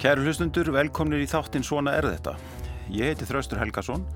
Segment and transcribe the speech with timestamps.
[0.00, 2.32] Kæru hlustundur, velkomnir í þáttinn Svona er þetta.
[2.88, 4.06] Ég heiti Þraustur Helgason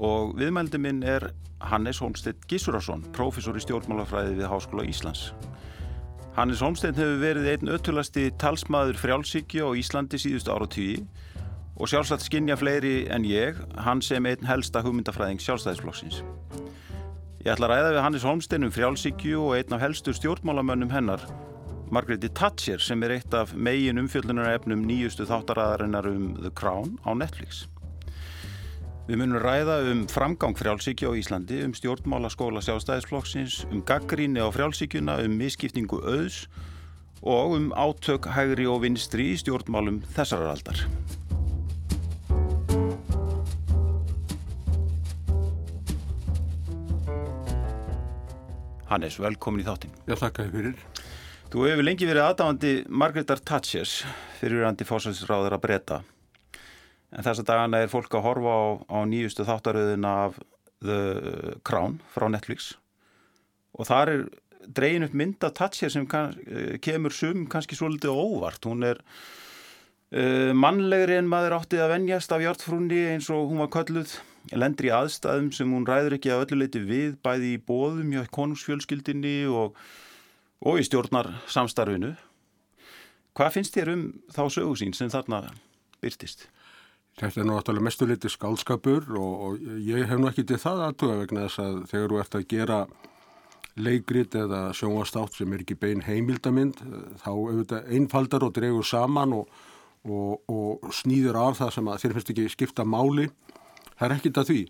[0.00, 1.26] og viðmældi minn er
[1.68, 5.26] Hannes Holmstedt Gísurarsson, profesor í stjórnmálafræði við Háskóla Íslands.
[6.38, 11.04] Hannes Holmstedt hefur verið einn öttulasti talsmaður frjálsíkja á Íslandi síðustu ára tíu
[11.76, 16.24] og sjálfsagt skinja fleiri en ég, hann sem einn helsta hugmyndafræðing sjálfstæðisflokksins.
[17.44, 21.28] Ég ætla að ræða við Hannes Holmstedt um frjálsíkju og einn af helstu stjórnmálamönnum hennar
[21.92, 27.66] Margretti Thatcher sem er eitt af megin umfjöldunarefnum nýjustu þáttaraðarinnar um The Crown á Netflix.
[29.10, 35.18] Við munum ræða um framgang frjálsíkja á Íslandi, um stjórnmálaskóla sjálfstæðisflokksins, um gaggríni á frjálsíkjuna,
[35.26, 36.46] um misskiptingu auðs
[37.20, 40.86] og um átök hægri og vinstri í stjórnmálum þessararaldar.
[48.88, 49.92] Hannes, velkomin í þáttin.
[50.08, 50.80] Já, þakka fyrir.
[51.52, 53.98] Þú hefur lengi verið aðdáðandi Margreðar Thatchers
[54.38, 55.96] fyrir randi fórsæðisráður að breyta.
[57.12, 60.38] En þess að dagana er fólk að horfa á, á nýjustu þáttaröðuna af
[60.80, 62.70] The Crown frá Netflix
[63.76, 64.22] og þar er
[64.64, 66.32] dreyin upp mynd af Thatcher sem kann,
[66.80, 68.64] kemur sum kannski svolítið óvart.
[68.64, 73.68] Hún er uh, mannlegri en maður áttið að venjast af hjartfrúni eins og hún var
[73.76, 74.14] kölluð
[74.56, 78.24] lendur í aðstæðum sem hún ræður ekki að öllu leiti við bæði í bóðum hjá
[78.38, 79.76] konungsfjölskyldinni og
[80.62, 82.14] og í stjórnar samstarfinu.
[83.36, 85.46] Hvað finnst þér um þá sögusín sem þarna
[86.02, 86.46] byrtist?
[87.20, 91.46] Þetta er náttúrulega mesturleiti skálskapur og, og ég hef nú ekki til það aðtuga vegna
[91.46, 92.78] þess að þegar þú ert að gera
[93.76, 96.80] leikrit eða sjónastátt sem er ekki bein heimildamind
[97.22, 99.52] þá auðvitað einfaldar og dregur saman og,
[100.04, 103.28] og, og snýður af það sem þér finnst ekki skipta máli.
[104.02, 104.60] Það er ekkit að því.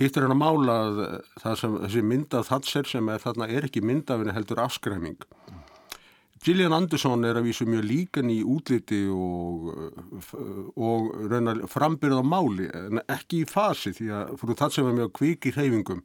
[0.00, 3.82] Hitt er hann að mála að sem, þessi myndað Thatcher sem er þarna er ekki
[3.86, 5.20] myndafinni heldur afskræming.
[6.42, 9.68] Gillian Anderson er að vísu mjög líkan í útliti og,
[10.74, 15.46] og raunar frambyrða máli en ekki í fasi því að frú Thatcher var mjög kvik
[15.46, 16.00] í hreyfingum.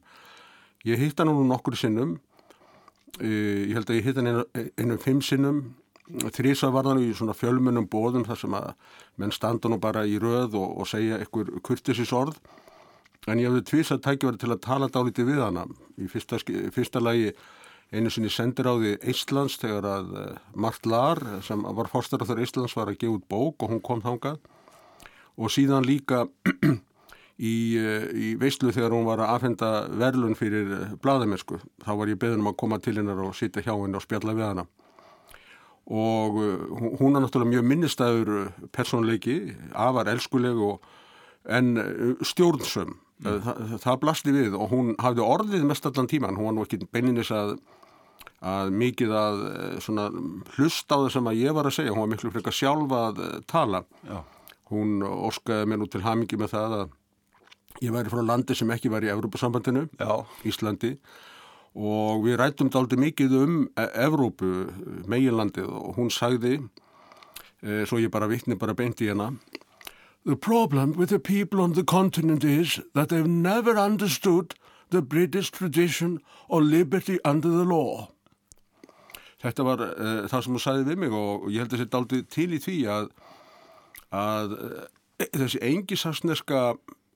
[0.86, 2.20] Ég hitt hann nú nokkur sinnum,
[3.18, 4.30] ég held að ég hitt hann
[4.78, 5.64] einu fimm sinnum,
[6.36, 8.70] þrísa var hann í svona fjölmunum bóðum þar sem að
[9.18, 12.38] menn standa nú bara í röð og, og segja einhver kurtisis orð
[13.26, 15.66] en ég hafði tvís að tækja verið til að tala dálítið við hana.
[15.98, 16.38] Í fyrsta,
[16.74, 17.32] fyrsta lagi
[17.94, 20.10] einu sinni sendir á því Íslands þegar að
[20.58, 24.40] Mart Lahr sem var fórstaraþur Íslands var að gefa út bók og hún kom þangað
[25.36, 26.24] og síðan líka
[27.38, 31.60] í, í veislu þegar hún var að afhenda verlun fyrir bladamersku.
[31.84, 34.34] Þá var ég beðin um að koma til hennar og sitja hjá henni og spjalla
[34.36, 34.66] við hana.
[35.86, 36.38] Og
[36.98, 38.30] hún er náttúrulega mjög minnistæður
[38.74, 40.88] personleiki, afar elskuleg og
[41.46, 41.76] en
[42.26, 43.40] stjórnsum Mm.
[43.46, 46.82] Það, það blasti við og hún hafði orðið mest allan tíman, hún var nú ekki
[46.92, 47.54] beininis að,
[48.44, 49.40] að mikið að
[49.86, 50.10] svona,
[50.58, 53.22] hlusta á það sem að ég var að segja, hún var miklu frekar sjálfa að
[53.48, 53.82] tala.
[54.04, 54.18] Já.
[54.68, 56.94] Hún orskaði mér nú til hamingi með það að
[57.86, 60.12] ég væri frá landi sem ekki var í Evrópusambandinu, Já.
[60.48, 60.96] Íslandi
[61.76, 64.48] og við rættum daldi mikið um Evrópu,
[65.08, 66.56] meginlandið og hún sagði,
[67.60, 69.36] e, svo ég bara vittni bara beint í hennar
[70.26, 74.56] The problem with the people on the continent is that they've never understood
[74.90, 78.08] the British tradition or liberty under the law.
[79.38, 82.22] Þetta var uh, það sem hún sagði við mig og ég held að þetta aldrei
[82.34, 83.06] til í því að,
[84.18, 84.80] að uh,
[85.22, 86.62] þessi engisastneska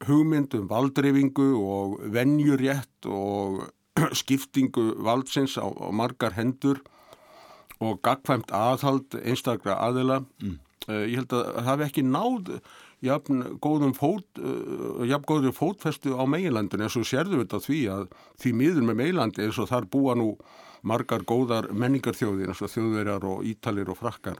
[0.07, 3.65] hugmyndum valdreifingu og venjurétt og
[4.21, 6.79] skiptingu valdsins á, á margar hendur
[7.83, 10.55] og gagkvæmt aðhald einstaklega aðila mm.
[10.87, 12.55] uh, ég held að það hef ekki náð
[13.05, 18.05] jafn góðum fót, uh, jafn góður fótfestu á meilandinu eins og sérðu þetta því að
[18.43, 20.35] því miður með meilandi eins og þar búa nú
[20.87, 24.39] margar góðar menningarþjóðir eins og þjóðverjar og ítalir og frakkar.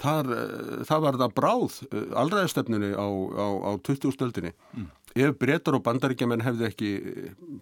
[0.00, 4.54] Þar, uh, það var það bráð uh, allraðstefninu á, á, á 20-stöldinni.
[4.76, 4.88] Mm.
[5.20, 6.90] Ef breytar og bandaríkjaman hefði ekki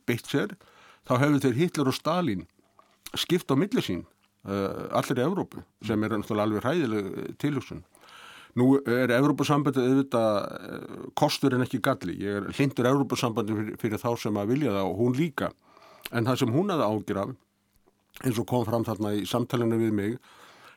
[0.06, 0.52] beitt sér,
[1.08, 2.46] þá hefðu þeir Hitler og Stalin
[3.16, 4.02] skipt á millisín
[4.48, 7.84] uh, allir í Evrópu sem er alveg ræðileg tilhugsun.
[8.58, 12.16] Nú er Evrópussambandið auðvitað eh, kostur en ekki galli.
[12.24, 15.52] Ég er hlindur Evrópussambandið fyrir, fyrir þá sem að vilja það og hún líka.
[16.10, 17.34] En það sem hún aða ágjur af,
[18.24, 20.18] eins og kom fram þarna í samtalenu við mig,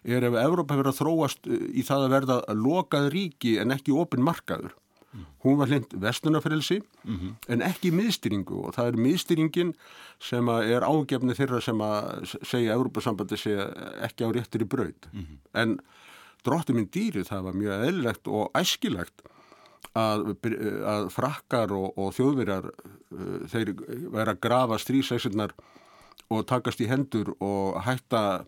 [0.04, 3.96] er ef Evrópa verið að þróast eh, í það að verða lokað ríki en ekki
[3.96, 4.76] opin markaður.
[5.12, 5.26] Mm.
[5.44, 7.32] Hún var hlind vestunafrelsi mm -hmm.
[7.52, 9.74] en ekki miðstýringu og það er miðstýringin
[10.20, 13.58] sem er ágefni þeirra sem að segja Evrópussambandið sé
[14.08, 15.08] ekki á réttir í braud.
[15.12, 15.38] Mm -hmm.
[15.54, 15.80] En
[16.46, 19.26] dróttu minn dýri það var mjög eðlilegt og æskilegt
[19.98, 20.32] að,
[20.88, 23.76] að frakkar og, og þjóðverjar uh, þeir
[24.14, 25.56] vera að grafa strísæsunar
[26.32, 28.46] og takast í hendur og hætta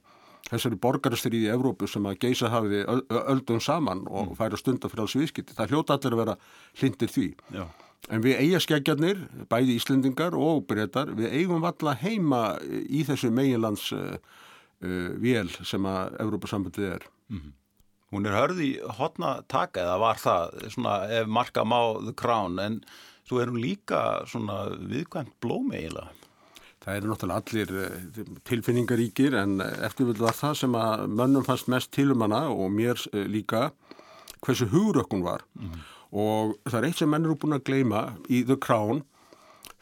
[0.50, 4.36] þessari borgarastrið í Evrópu sem að geisa hafiði öldum saman og mm.
[4.40, 5.56] færa stundar fyrir alls viðskipti.
[5.58, 6.36] Það hljóta allir að vera
[6.82, 7.28] hlindir því.
[7.56, 7.66] Já.
[8.12, 9.20] En við eigaskækjarnir,
[9.52, 14.18] bæði Íslendingar og breytar, við eigum valla heima í þessu meginlands uh,
[14.84, 17.08] uh, vél sem að Evrópasambandið er.
[17.32, 17.54] Mm -hmm.
[18.14, 18.68] Hún er hörði
[19.00, 22.82] hotna taka eða var það svona ef marka má the crown en
[23.28, 26.14] svo er hún líka svona viðkvæmt blómi eiginlega.
[26.84, 31.94] Það eru náttúrulega allir uh, tilfinningaríkir en eftirvill var það sem að mönnum fannst mest
[31.96, 33.70] tilum hana og mér uh, líka
[34.44, 35.48] hversu hugurökkun var.
[35.56, 35.82] Mm
[36.14, 39.02] og það er eitt sem menn eru búin að gleima í The Crown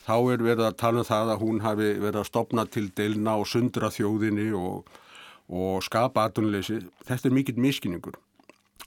[0.05, 3.35] þá er verið að tala um það að hún hafi verið að stopna til deilna
[3.41, 4.87] og sundra þjóðinni og,
[5.51, 6.79] og skapa aðtunleysi.
[7.07, 8.17] Þetta er mikill miskinningur.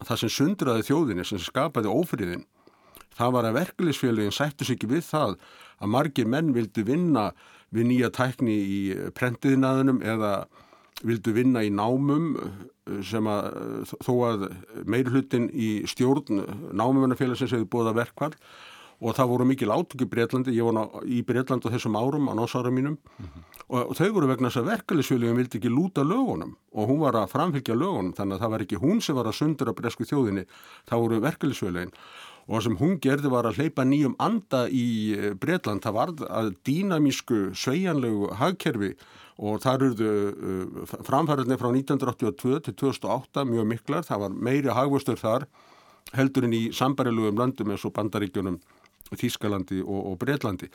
[0.00, 2.44] Það sem sundraði þjóðinni, sem skapaði ófriðin,
[3.14, 5.36] það var að verkefliðsfélagin sættu sig ekki við það
[5.78, 7.28] að margir menn vildu vinna
[7.74, 8.78] við nýja tækni í
[9.14, 10.32] prentiðinaðunum eða
[11.04, 12.34] vildu vinna í námum
[13.04, 14.44] sem að þó að
[14.88, 16.42] meirhlutin í stjórn
[16.76, 18.32] námumennafélagsins hefur búið að verkvall
[19.00, 22.34] og það voru mikil átöku í Breitlandi, ég var í Breitlandi á þessum árum, á
[22.38, 22.98] nására mínum.
[23.18, 23.42] Mm -hmm.
[23.68, 26.56] og, og þau voru vegna þess að verkefliðsfélagin vildi ekki lúta lögunum.
[26.72, 29.38] Og hún var að framfylgja lögunum þannig að það var ekki hún sem var að
[29.38, 30.46] sundra bresku þjóðinni,
[30.86, 31.92] það voru verkefliðsfélagin
[32.46, 37.54] og sem hún gerði var að hleypa nýjum anda í Breitland, það var að dýnamísku
[37.56, 38.94] sveigjanlegu hagkerfi.
[39.34, 45.18] Og þar eruðu uh, framfæriðinni frá 1982 til 2008 mjög miklar, það var meiri hagvöstur
[45.18, 45.48] þar
[46.14, 48.60] heldurinn í sambarilugum landum eins og bandaríkjunum
[49.20, 50.70] Þískalandi og, og Breitlandi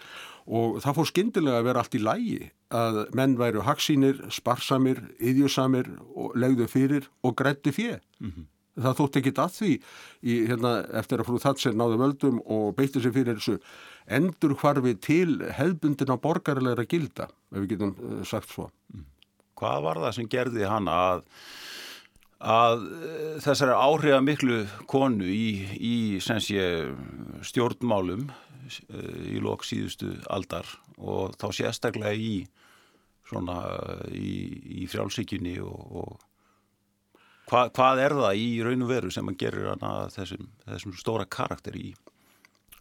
[0.47, 2.39] og það fór skindilega að vera allt í lægi
[2.75, 8.00] að menn væru hagsínir, sparsamir, yðjusamir og legðu fyrir og grætti fjö.
[8.19, 8.47] Mm -hmm
[8.83, 13.01] það þótt ekki að því í, hérna, eftir að frú Thatser náðu völdum og beitti
[13.03, 13.57] sér fyrir þessu
[14.19, 18.69] endur hvarfi til hefbundin á borgarleira gilda, ef við getum uh, sagt svo.
[18.94, 19.06] Mm.
[19.59, 21.24] Hvað var það sem gerði hana að,
[22.39, 26.69] að uh, þessari áhrifa miklu konu í, í sé,
[27.44, 30.68] stjórnmálum uh, í lok síðustu aldar
[31.00, 32.45] og þá sérstaklega í,
[33.27, 33.59] svona,
[34.12, 36.18] í, í frjálsíkinni og, og
[37.50, 39.71] Hva, hvað er það í raun og veru sem að gerir
[40.13, 41.88] þessum, þessum stóra karakter í?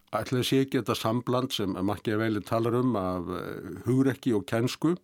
[0.08, 4.94] Ætlaði sé ekki þetta sambland sem Machiavelli talar um af eh, hugrekki og kænsku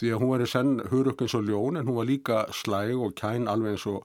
[0.00, 2.96] því að hún var í senn hugrekki eins og ljón en hún var líka slæg
[2.96, 4.04] og kæn alveg eins og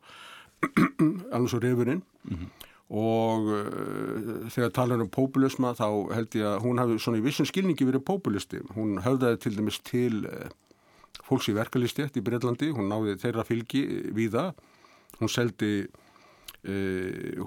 [0.68, 2.50] alveg eins og reyfurinn mm -hmm.
[2.89, 7.45] og uh, þegar talar um populisma þá held ég að hún hafi svona í vissin
[7.45, 8.60] skilningi verið populisti.
[8.75, 10.50] Hún höfðaði til dæmis til uh,
[11.28, 13.84] fólks í verkefliðstétt í Breitlandi, hún náði þeirra fylgi
[14.16, 14.54] við það,
[15.19, 15.88] hún seldi
[16.63, 16.75] e,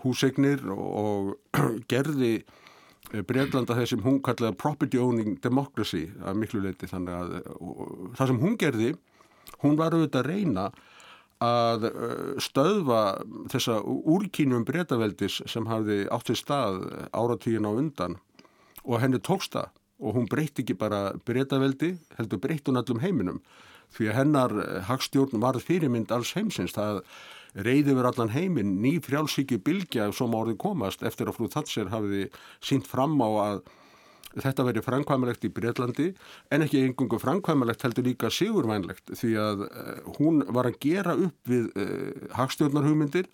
[0.02, 1.60] húsegnir og, og
[1.92, 2.40] gerði
[3.10, 7.82] Breitlanda þeir sem hún kallaði property owning democracy að miklu leiti þannig að og,
[8.18, 8.90] það sem hún gerði,
[9.64, 10.66] hún var auðvitað að reyna
[11.40, 11.92] að e,
[12.44, 13.00] stöðva
[13.50, 16.82] þessa úrkínum breytaveldis sem hafði átt til stað
[17.16, 18.18] áratvíin á undan
[18.84, 19.70] og henni tóksta
[20.00, 23.42] og hún breytti ekki bara breytaveldi, heldur breytti hún allum heiminum
[23.96, 26.74] því að hennar eh, hagstjórn var fyrirmynd alls heimsins.
[26.76, 27.02] Það
[27.54, 32.28] reyði verið allan heiminn ný frjálsíki bilgja sem árið komast eftir að frú Thatser hafiði
[32.62, 33.62] sínt fram á að
[34.30, 36.06] þetta verið framkvæmulegt í Breitlandi
[36.54, 41.50] en ekki einhverjum framkvæmulegt heldur líka sigurvænlegt því að uh, hún var að gera upp
[41.50, 43.26] við uh, hagstjórnarhugmyndir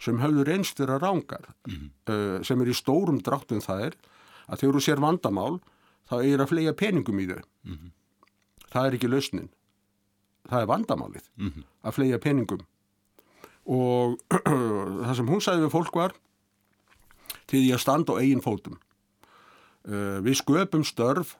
[0.00, 1.90] sem hafður reynst þeirra rángar mm -hmm.
[2.08, 3.98] uh, sem er í stórum dráttum það er
[4.48, 5.60] að þegar þú sér vandamál
[6.08, 7.42] þá er að flega peningum í þau.
[7.68, 7.90] Mm -hmm.
[8.72, 9.50] Það er ekki lausnin
[10.48, 11.64] það er vandamálið mm -hmm.
[11.82, 12.64] að flega peningum
[13.68, 14.16] og
[15.04, 16.16] það sem hún sagði við fólk var
[17.48, 18.78] til því að standa á eigin fótum.
[19.88, 21.36] Uh, við sköpum störf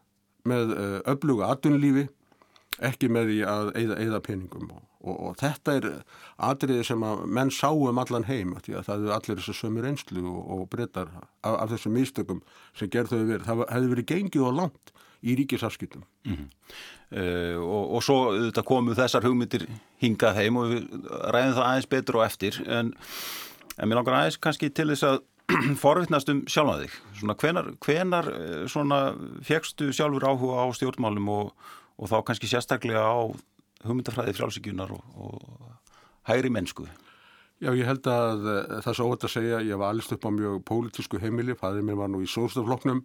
[0.49, 2.07] með uh, öfluga atunlífi
[2.85, 4.69] ekki með því að eigða, peningum.
[4.73, 5.89] Og, og, og þetta er
[6.49, 10.41] atriði sem að menn sáum allan heim að það er allir þessar sömur einslu og,
[10.55, 12.43] og breytar af, af þessum místökum
[12.79, 16.05] sem gerðu þau verið, það hefði verið gengið og langt í ríkisafskiptum.
[16.25, 16.49] Mm -hmm.
[17.19, 19.67] uh, og, og svo þetta komu þessar hugmyndir
[20.03, 20.87] hingað heim og við
[21.35, 22.63] ræðum það aðeins betur og eftir.
[22.67, 22.95] En,
[23.79, 25.19] en mér langar aðeins kannski til þess að
[25.85, 26.95] forvittnast um sjálfa þig.
[27.21, 29.01] Svona hvenar, hvenar eh, svona
[29.45, 31.53] fegstu sjálfur áhuga á stjórnmálum og,
[31.97, 33.33] og þá kannski sérstaklega á
[33.87, 35.73] hugmyndafræði frjálsíkjunar og, og
[36.29, 36.85] hægri mennsku?
[37.59, 40.29] Já, ég held að eh, það er svo óvært að segja ég var allist upp
[40.29, 41.57] á mjög pólitísku heimili.
[41.59, 43.03] Fæðið mér var nú í sóstafloknum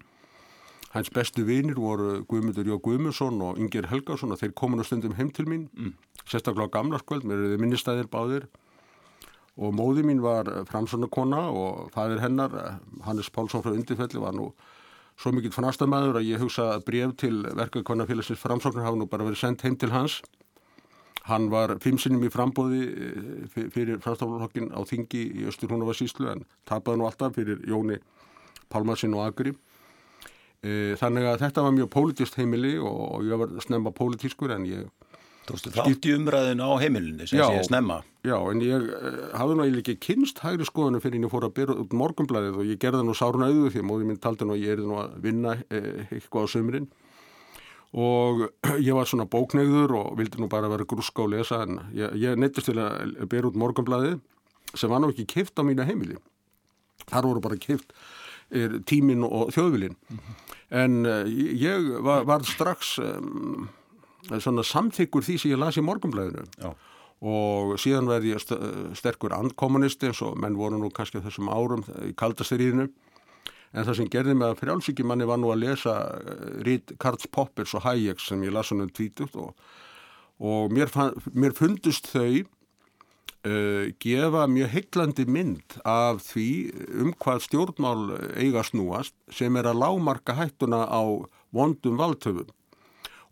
[0.93, 5.31] Hans bestu vinir voru Guðmundur Jó Guðmundsson og Inger Helgarsson og þeir kominu stundum heim
[5.33, 5.95] til mín, mm.
[6.29, 8.45] sérstaklega á gamlarskvöld, mér er þið minnistæðir báðir
[9.57, 12.55] og móði mín var framsvonarkona og fæðir hennar,
[13.05, 14.51] Hannes Pálsson frá Undirfelli var nú
[15.17, 19.77] svo mikill fannastamæður að ég hugsa bref til verkefnarfélagsins framsvonarhafn og bara verið sendt heim
[19.77, 20.21] til hans
[21.23, 26.43] Hann var fimm sinnum í frambóði eh, fyrir framstofnarhokkin á Þingi í Östur Húnavarsíslu en
[26.67, 28.01] tapaði nú alltaf fyrir Jóni
[28.73, 29.53] Pálmarsinn og Agri.
[30.63, 34.85] Eh, þannig að þetta var mjög pólitist heimili og ég var snemma pólitískur en ég...
[35.43, 37.97] Veist, þátt í umræðin á heimilinu sem sé snemma.
[38.23, 41.57] Já, en ég eh, hafði eiginlega ekki kynst hægri skoðinu fyrir en ég fór að
[41.57, 44.55] byrja út morgunblæðið og ég gerði nú sárun auðu því að móði mín taldi nú
[44.55, 46.87] að ég erði nú að vinna eitthvað á sömurinn
[47.99, 48.47] og
[48.87, 52.39] ég var svona bóknegður og vildi nú bara vera grúska og lesa en ég, ég
[52.39, 54.15] neittist til að bera út morgunblæði
[54.79, 56.15] sem var ná ekki kift á mína heimili.
[57.11, 57.97] Þar voru bara kift er,
[58.89, 60.57] tímin og þjóðvilin mm -hmm.
[60.83, 63.69] en uh, ég var, var strax um,
[64.39, 66.75] svona samþykkur því sem ég las í morgunblæðinu Já.
[67.21, 68.43] og síðan verði ég
[68.95, 72.89] sterkur andkommunisti eins og menn voru nú kannski þessum árum í kaldastyríðinu
[73.73, 77.73] en það sem gerði mig að frjálsíkimanni var nú að lesa eh, rít Karls Poppers
[77.77, 79.53] og Hayeks sem ég lasa um tvítut og,
[80.39, 82.43] og mér, fann, mér fundust þau
[83.47, 86.49] uh, gefa mjög heiklandi mynd af því
[87.03, 88.03] um hvað stjórnmál
[88.39, 91.03] eiga snúast sem er að lámarka hættuna á
[91.53, 92.51] vondum valdhöfum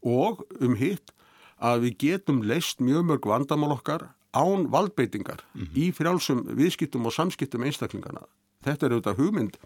[0.02, 1.14] og um hitt
[1.62, 5.78] að við getum leist mjög mörg vandamál okkar án valdbeitingar mm -hmm.
[5.78, 8.22] í frjálsum viðskiptum og samskiptum einstaklingarna.
[8.64, 9.58] Þetta er auðvitað hugmynd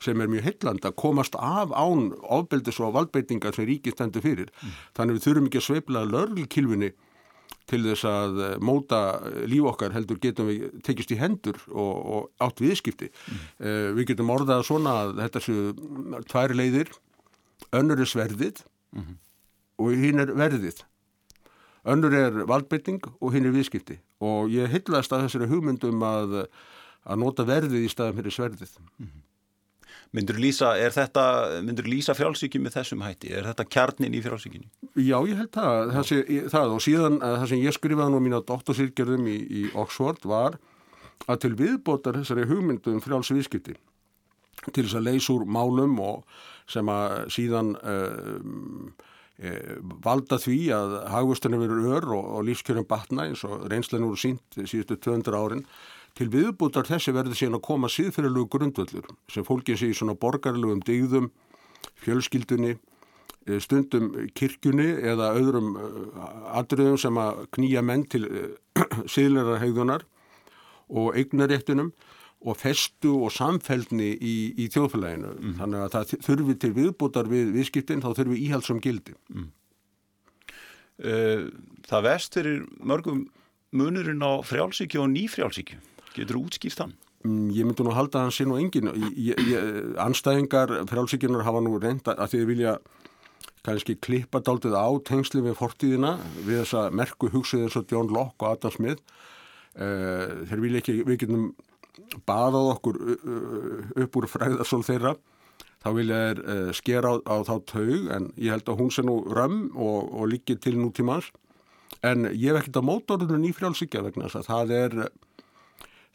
[0.00, 4.48] sem er mjög heilland að komast af án ofbeldis og valdbeitingar sem ríkið stendur fyrir.
[4.62, 4.70] Mm.
[4.96, 6.92] Þannig við þurfum ekki að sveifla lörglkilfunni
[7.68, 9.00] til þess að eh, móta
[9.50, 13.10] líf okkar heldur getum við tekist í hendur og, og átt viðskipti.
[13.10, 13.46] Mm.
[13.60, 15.72] Uh, við getum orðað svona að þetta séu
[16.30, 16.92] tvær leiðir,
[17.76, 18.62] önnur er sverðið
[18.94, 19.16] mm -hmm.
[19.84, 20.84] og hinn er verðið.
[21.84, 26.46] Önnur er valdbeiting og hinn er viðskipti og ég hyllast að þessari hugmyndum að,
[27.04, 28.76] að nota verðið í staðan fyrir sverðið.
[28.98, 29.29] -hmm.
[30.10, 30.72] Myndur lýsa,
[31.86, 33.30] lýsa frjálsíkjum með þessum hætti?
[33.30, 34.66] Er þetta kjarnin í frjálsíkjunni?
[34.98, 36.18] Já, ég held það, það, sé,
[36.50, 40.58] það og síðan eh, það sem ég skrifaði nú mína doktorsýrgerðum í, í Oxford var
[41.30, 43.76] að til viðbótar þessari hugmyndum frjálsvískipti
[44.66, 48.90] til þess að leysa úr málum og sem að síðan um,
[49.38, 49.54] e,
[50.04, 54.58] valda því að hagvustunni verður ör og, og lífskjörnum batna eins og reynslega nú sínt
[54.58, 55.64] síðustu 200 árin
[56.18, 60.82] Til viðbútar þessi verður síðan að koma síðferðilegu grundvöldur sem fólkið sé í svona borgarlegum
[60.84, 61.30] digðum,
[62.02, 62.76] fjölskyldunni,
[63.46, 66.22] eh, stundum kirkjunni eða öðrum eh,
[66.60, 68.50] atriðum sem að knýja menn til eh,
[69.14, 70.06] síðleira hegðunar
[70.90, 71.92] og eignaréttunum
[72.40, 75.34] og festu og samfældni í, í þjóðfélaginu.
[75.36, 75.56] Mm.
[75.58, 79.12] Þannig að það þurfi til viðbútar við viðskiptin, þá þurfi íhalsum gildi.
[79.28, 79.50] Mm.
[81.88, 83.22] Það vest fyrir mörgum
[83.76, 85.78] munurinn á frjálsíkju og nýfrjálsíkju.
[86.16, 86.94] Getur þú útskýrt hann?
[87.26, 88.90] Mm, ég myndi nú halda að hann sé nú engin.
[90.00, 92.76] Anstæðingar frálsíkjunar hafa nú reynda að þið vilja
[93.66, 96.14] kannski klippa daldið á tengsli við fortíðina
[96.46, 99.02] við þessa merku hugsuð eins og John Locke og Adam Smith.
[99.76, 101.50] Uh, þeir vilja ekki, við getum
[102.26, 102.96] baðað okkur
[104.02, 105.12] upp úr fræðarsól þeirra
[105.80, 109.04] þá vilja þeir uh, skera á, á þá taug en ég held að hún sé
[109.06, 111.30] nú römm og, og líki til nútímans
[112.06, 114.96] en ég hef ekkert á mótorunum í frálsíkja vegna þess að það er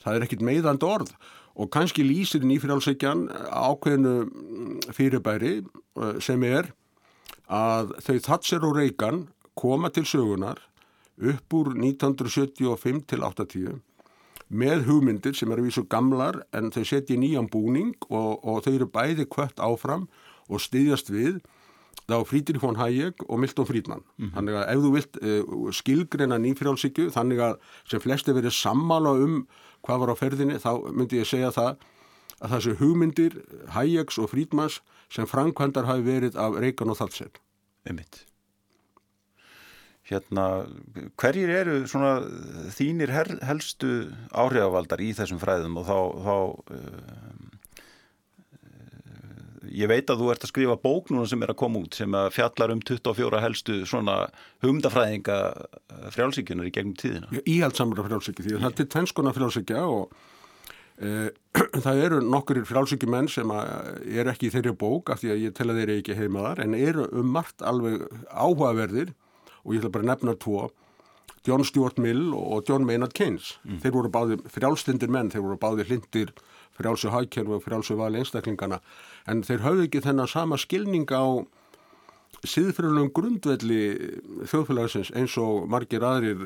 [0.05, 1.11] það er ekkit meðand orð
[1.55, 6.71] og kannski lýsir nýfrjálsækjan ákveðinu mm, fyrirbæri eh, sem er
[7.51, 10.61] að þau Thatcher og Reagan koma til sögunar
[11.15, 13.81] upp úr 1975 til 80
[14.49, 18.89] með hugmyndir sem eru vísu gamlar en þau setja nýjan búning og, og þau eru
[18.91, 20.09] bæði kvött áfram
[20.49, 21.39] og styðjast við
[22.05, 24.33] þá Frídrik von Hayek og Milton Friedman mm -hmm.
[24.35, 27.55] þannig að ef þú vilt uh, skilgreina nýfrjálsíkju þannig að
[27.89, 29.47] sem flesti verið sammála um
[29.85, 31.73] hvað var á ferðinni þá myndi ég segja það
[32.41, 33.41] að þessu hugmyndir
[33.75, 34.81] Hayeks og Friedmans
[35.13, 37.35] sem framkvæmdar hafi verið af Reykján og Thatcher.
[37.87, 38.25] Emmitt
[40.05, 40.67] Hérna,
[41.17, 42.19] hverjir eru svona
[42.75, 43.09] þínir
[43.41, 46.35] helstu áhrifavaldar í þessum fræðum og þá, þá
[46.77, 47.54] uh,
[49.73, 52.15] ég veit að þú ert að skrifa bók núna sem er að koma út sem
[52.17, 54.17] að fjallar um 24 helstu svona
[54.65, 57.43] humdafræðinga eh, frjálsíkjunar í gegnum tíðina.
[57.43, 60.15] Íhaldsamra frjálsíkju því að það er tvennskona frjálsíkja og
[60.99, 61.11] e,
[61.85, 65.69] það eru nokkur frjálsíkjumenn sem er ekki í þeirri bók af því að ég tel
[65.69, 69.13] að þeir eru ekki heimaðar en eru um margt alveg áhugaverðir
[69.65, 70.67] og ég ætla bara að nefna tvo
[71.45, 73.55] John Stuart Mill og John Maynard Keynes.
[73.63, 73.79] Mm.
[73.83, 76.31] Þeir voru báði frjálslindir menn, þeir voru báði hlindir
[76.77, 78.81] frjálsu hagkerfi og frjálsu vali einstaklingana
[79.31, 81.23] en þeir hafðu ekki þennan sama skilning á
[82.45, 83.81] síðfyrirlegum grundvelli
[84.51, 86.41] þjóðfélagsins eins og margir aðrir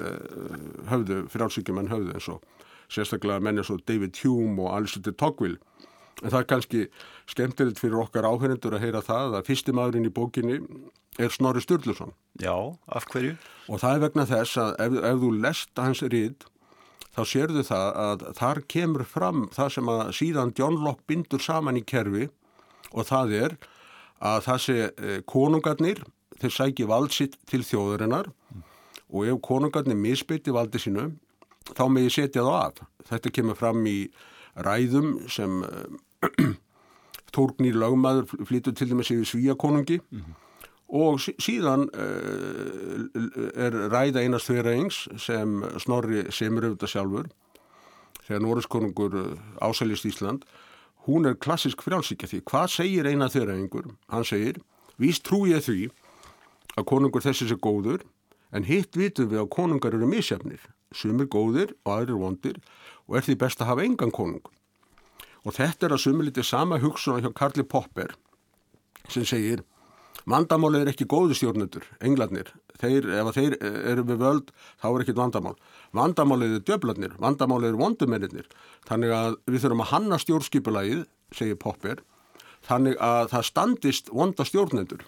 [0.89, 2.43] höfðu, eh, frjálsíkjumenn höfðu eins og
[2.89, 5.59] sérstaklega menn eins og David Hume og Alistair Tocqueville
[6.23, 6.85] en það er kannski
[7.31, 10.59] skemmtilegt fyrir okkar áhengjendur að heyra það að fyrstimæðurinn í bókinni
[11.19, 12.13] er Snorri Sturluson.
[12.39, 12.55] Já,
[12.87, 13.35] af hverju?
[13.67, 16.47] Og það er vegna þess að ef, ef þú lest hans rýð
[17.15, 21.79] þá sérðu það að þar kemur fram það sem að síðan John Locke bindur saman
[21.79, 22.29] í kerfi
[22.91, 23.57] og það er
[24.19, 26.03] að sé eh, konungarnir
[26.39, 28.63] þeir sæki valdsitt til þjóðurinnar mm.
[29.15, 31.09] og ef konungarnir misbytti valdi sínu
[31.75, 32.83] þá með ég setja það af.
[33.09, 33.97] Þetta kemur fram í
[34.59, 36.53] ræðum sem uh,
[37.35, 40.37] Tórgnir lögmaður flyttur til dæmis yfir Svíakonungi mm -hmm.
[40.89, 43.03] Og síðan uh,
[43.53, 47.29] er ræða einast fyrir eins sem Snorri auðvitað sjálfur
[48.25, 50.45] þegar Norðskonungur uh, ásælist Ísland.
[51.05, 52.41] Hún er klassisk frjálsíkja því.
[52.49, 53.87] Hvað segir eina þeirra einhver?
[54.09, 54.59] Hann segir,
[54.97, 55.89] víst trú ég því
[56.77, 58.03] að konungur þessi sé góður
[58.53, 60.61] en hitt vitum við að konungar eru misjafnir.
[60.89, 62.57] Sumir góðir og aðrir vondir
[63.05, 64.45] og er því best að hafa engan konung.
[65.45, 68.15] Og þetta er að sumiliti sama hugsun hjá Karli Popper
[69.09, 69.63] sem segir
[70.29, 72.51] vandamálið er ekki góðu stjórnendur, englarnir.
[72.79, 75.55] Þeir, ef þeir eru við völd þá er ekkit vandamál,
[75.97, 78.47] vandamálið er djöflarnir, vandamálið er vondumennir
[78.87, 81.03] þannig að við þurfum að hanna stjórnskipulægið
[81.35, 82.03] segir Popper
[82.67, 85.03] þannig að það standist vonda stjórnendur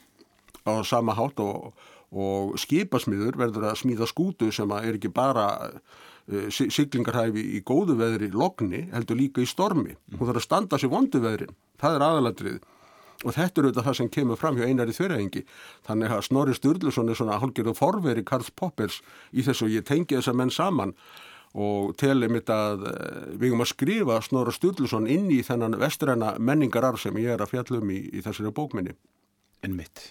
[0.67, 1.71] á sama hátt og,
[2.11, 8.31] og skipasmiður verður að smíða skútu sem er ekki bara uh, siglingarhæfi í góðu veðri
[8.33, 9.95] logni, heldur líka í stormi.
[10.17, 11.55] Hún þarf að standa sér vondu veðrin.
[11.81, 12.59] Það er aðaladrið
[13.21, 15.43] og þetta er auðvitað það sem kemur fram hjá einari þverjaengi
[15.87, 19.01] þannig að Snorri Sturluson er svona hálfgerðu forveri Karls Poppers
[19.31, 20.95] í þessu og ég tengi þessa menn saman
[21.51, 22.97] og telið mitt að uh,
[23.35, 27.55] við erum að skrifa Snorri Sturluson inn í þennan vestræna menningararf sem ég er að
[27.57, 28.95] fjallum í, í þessari bókminni
[29.61, 30.07] En mitt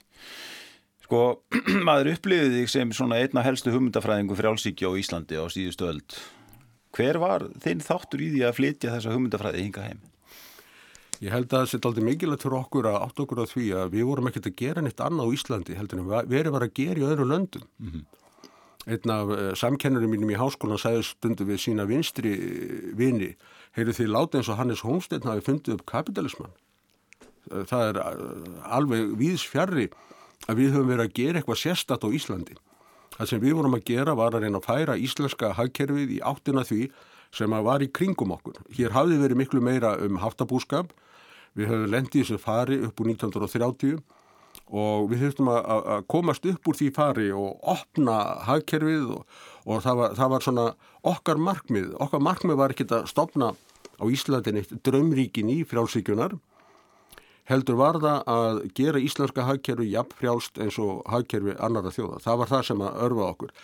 [1.10, 1.40] Sko,
[1.88, 6.14] maður upplifið þig sem svona einna helstu hugmyndafræðingu frjálsíkja á Íslandi á síðustu öld.
[6.94, 10.04] Hver var þinn þáttur í því að flytja þessa hugmyndafræði hinga heim?
[11.20, 13.90] Ég held að það setja aldrei mikilvægt fyrir okkur að átt okkur á því að
[13.92, 17.02] við vorum ekkert að gera neitt annað á Íslandi heldur en við erum að gera
[17.02, 17.66] í öðru löndum.
[17.76, 18.04] Mm -hmm.
[18.88, 22.32] Einn af uh, samkennurum mínum í háskólan sagði stundu við sína vinstri
[22.96, 23.36] vini,
[23.76, 26.56] heyrðu því láta eins og Hannes Holmstein hafi fundið upp kapitalisman.
[27.50, 29.90] Það er uh, alveg víðs fjarrri
[30.48, 32.56] að við höfum verið að gera eitthvað sérstatt á Íslandi.
[33.18, 36.64] Það sem við vorum að gera var að reyna að færa íslenska hagkerfið í áttina
[36.64, 36.88] því
[37.36, 38.56] sem að var í kringum okkur.
[38.72, 40.94] Hér hafði verið miklu meira um haftabúskap,
[41.58, 44.00] við höfum lendið þessu fari upp úr 1930
[44.70, 49.24] og við höfum að komast upp úr því fari og opna hagkerfið og,
[49.66, 50.66] og það, var, það var svona
[51.10, 51.90] okkar markmið.
[52.02, 53.52] Okkar markmið var ekki að stopna
[54.00, 56.38] á Íslandin eitt draumríkin í frjálsíkjunar
[57.50, 62.20] heldur var það að gera íslenska hagkerfi jafn frjálst eins og hagkerfi annara þjóða.
[62.22, 63.54] Það var það sem að örfa okkur.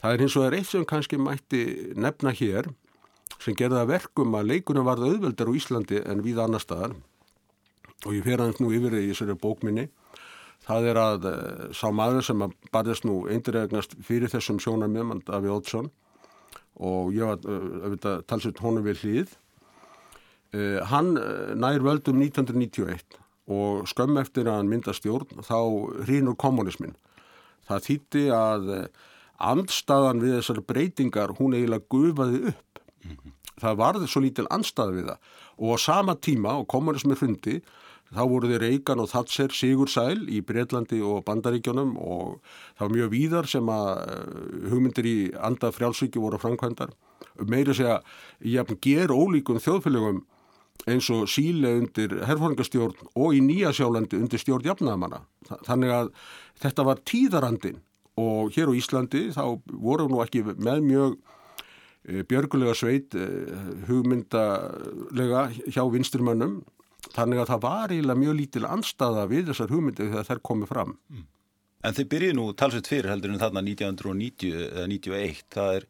[0.00, 1.62] Það er eins og það er eitt sem kannski mætti
[1.94, 2.70] nefna hér
[3.40, 6.96] sem gerða verkum að leikunum varða auðveldar á Íslandi en við annar staðar
[8.06, 9.88] og ég fer aðeins nú yfir í þessari bókminni.
[10.66, 15.52] Það er að uh, sá maður sem að barðast nú eindiregnast fyrir þessum sjónarmjöfum, Daví
[15.52, 15.90] Ótsson
[16.80, 19.38] og ég var uh, talsett honum við hlýð
[20.50, 21.14] Uh, hann
[21.62, 25.58] nær völdum 1991 og skömm eftir að hann mynda stjórn þá
[26.06, 26.96] hrínur kommunismin.
[27.66, 28.86] Það þýtti að eh,
[29.50, 32.80] andstaðan við þessar breytingar hún eiginlega gufaði upp.
[33.04, 33.34] Mm -hmm.
[33.60, 35.18] Það varði svo lítil andstað við það
[35.60, 37.60] og á sama tíma og kommunismin hrundi
[38.10, 42.40] þá voru þeir Reykján og Thatcher Sigursæl í Breitlandi og Bandaríkjónum og
[42.74, 46.92] það var mjög víðar sem að eh, hugmyndir í andað frjálsvíki voru framkvæmdar.
[47.46, 48.00] Meiri segja,
[48.42, 50.24] ég ger ólíkum þjóðfélögum
[50.88, 55.22] eins og síle undir herrfóringastjórn og í Nýja sjálandi undir stjórn jafnaðamanna.
[55.66, 56.10] Þannig að
[56.62, 57.80] þetta var tíðarandin
[58.20, 61.16] og hér á Íslandi þá voru nú ekki með mjög
[62.04, 63.28] e, björgulega sveit e,
[63.88, 66.60] hugmyndalega hjá vinsturmönnum
[67.14, 70.96] þannig að það var eiginlega mjög lítil anstaða við þessar hugmyndi þegar þær komið fram.
[71.10, 71.28] Mm.
[71.80, 75.86] En þið byrjuð nú talsveit fyrir heldur en þarna 1990 eða 91, það er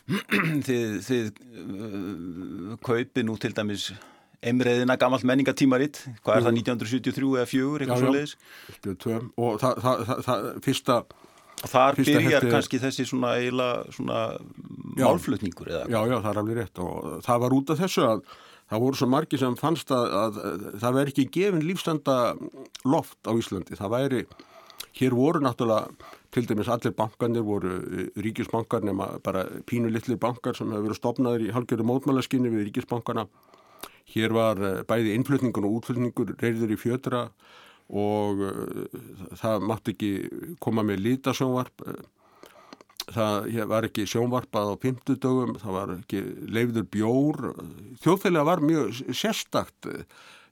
[0.68, 3.92] þið, þið uh, kaupið nú til dæmis
[4.40, 8.30] Emreðina, gammalt menningatímaritt, hvað er það, 1973 eða 4, eitthvað svo leiðis?
[9.36, 10.96] Og það, það, það, fyrsta...
[11.60, 12.52] Þar byrjar hefti...
[12.54, 14.20] kannski þessi svona eiginlega svona
[14.96, 15.82] já, málflutningur eða?
[15.92, 18.22] Já, já, það er alveg rétt og það var út af þessu að
[18.70, 20.40] það voru svo margi sem fannst að, að
[20.82, 22.16] það væri ekki gefin lífstanda
[22.86, 24.24] loft á Íslandi, það væri,
[25.00, 27.76] hér voru náttúrulega, til dæmis allir bankanir voru
[28.22, 33.26] ríkisbankar nema bara pínu litli bankar sem hefur verið stopnaður í halgjörðu mótmálaskinni við ríkisbankana
[34.10, 37.26] Hér var eh, bæði innflutningun og útflutningur reyður í fjötra
[37.90, 38.98] og uh,
[39.34, 40.10] það mátti ekki
[40.62, 41.82] koma með lítasjónvarp.
[43.10, 47.54] Það var ekki sjónvarpað á pimtudögum, það var ekki leiður bjór.
[48.02, 49.88] Þjóðfélag var mjög sérstakt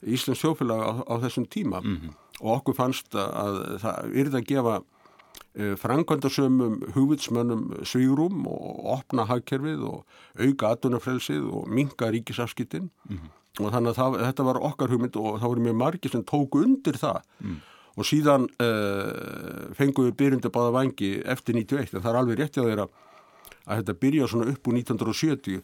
[0.06, 2.12] Íslands sjófélag á, á þessum tíma mm -hmm.
[2.40, 4.74] og okkur fannst að það yrði að gefa
[5.54, 10.04] e, frangvandasömmum hugvitsmönnum svírum og opna hagkerfið og
[10.38, 13.64] auka aðdunafrelsið og minga ríkisafskittin mm -hmm.
[13.64, 16.62] og þannig að það, þetta var okkar hugmynd og það voru mjög margir sem tóku
[16.62, 17.56] undir það mm.
[17.98, 18.70] Og síðan e,
[19.78, 22.88] fengum við byrjandi báða vangi eftir 91 en það er alveg rétti á þeirra
[23.68, 25.58] að þetta byrja svona upp úr 1970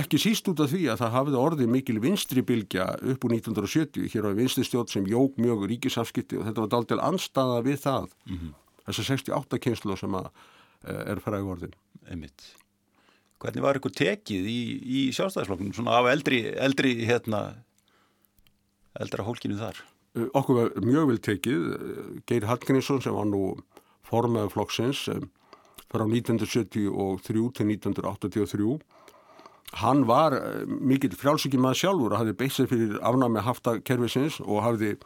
[0.00, 4.08] ekki síst út af því að það hafði orðið mikil vinstri bylgja upp úr 1970
[4.14, 7.78] hér á vinstri stjórn sem jóg mjög ríkisafskipti og þetta var dál til anstaða við
[7.84, 8.54] það mm -hmm.
[8.86, 10.30] þessar 68 kynslu sem að,
[10.86, 11.76] eh, er fræg orðin
[12.08, 12.54] Einmitt.
[13.42, 17.64] Hvernig var ykkur tekið í, í sjálfstæðisflokknum svona af eldri, eldri hérna
[18.98, 19.91] eldra hólkinu þar?
[20.12, 23.54] Eh, okkur var mjög vel tekið eh, Geir Hallgrímsson sem var nú
[24.04, 25.30] formaður flokksins sem
[25.92, 26.88] frá 1973
[27.56, 28.76] til 1983
[29.80, 34.60] hann var eh, mikill frjálsökjum að sjálfur og hafði beitt sér fyrir afnámi haftakerfisins og
[34.66, 34.98] hafði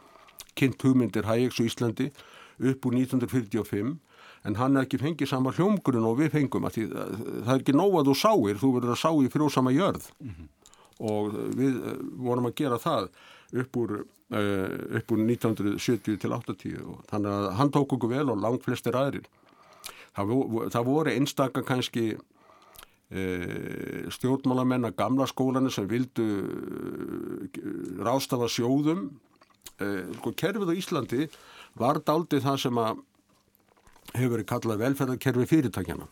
[0.59, 2.09] kynnt hugmyndir Hayeks og Íslandi
[2.57, 3.95] upp úr 1945
[4.47, 7.17] en hann er ekki fengið sama hljómgrunn og við fengum því, eh,
[7.47, 10.11] það er ekki nóg að þú sáir þú verður að sá í frjósama jörð.
[10.19, 10.47] Mm -hmm.
[10.99, 13.09] Og við eh, vorum að gera það
[13.57, 13.93] upp úr,
[14.35, 18.65] uh, upp úr 1970 til 80 og þannig að hann tók okkur vel og langt
[18.65, 19.27] flestir aðrir.
[20.17, 20.33] Það,
[20.73, 22.05] það voru einstakar kannski
[23.13, 23.25] e,
[24.09, 26.25] stjórnmálamenn að gamla skólanir sem vildu
[28.01, 29.11] rástafa sjóðum.
[29.77, 31.27] Sko, kerfið á Íslandi
[31.77, 33.03] var daldið það sem að
[34.15, 36.09] hefur verið kallað velferðarkerfi fyrirtækjana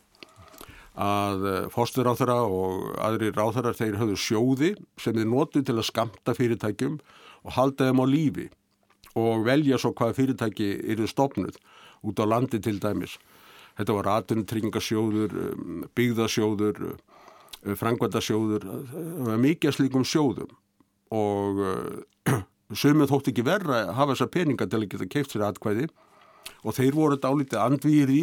[0.96, 5.88] að e, fórstur ráþara og aðri ráþara þeir höfðu sjóði sem þið nótu til að
[5.90, 6.96] skamta fyrirtækjum
[7.44, 8.46] og halda þeim á lífi
[9.16, 11.58] og velja svo hvaða fyrirtæki eru stopnud
[12.06, 13.16] út á landi til dæmis.
[13.76, 20.52] Þetta var ratuntryggingasjóður, um, byggðasjóður, uh, frangvandasjóður, það var mikið slíkum sjóðum
[21.12, 22.40] og uh,
[22.80, 25.90] sömur þótt ekki verra að hafa þessa peninga til að geta keift sér atkvæði
[26.64, 28.22] og þeir voru dálítið andvíðir í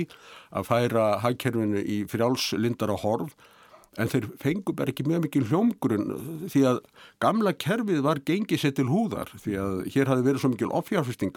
[0.54, 3.34] að færa hagkerfinu í frjálslindara horf.
[4.02, 6.80] En þeir fengu bara ekki mjög mikið hljómgrunn því að
[7.22, 11.36] gamla kerfið var gengið sér til húðar því að hér hafi verið svo mikil offjárfesting.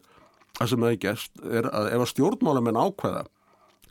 [0.56, 1.10] Að sem það ekki
[1.58, 3.26] er að ef að stjórnmálamenn ákveða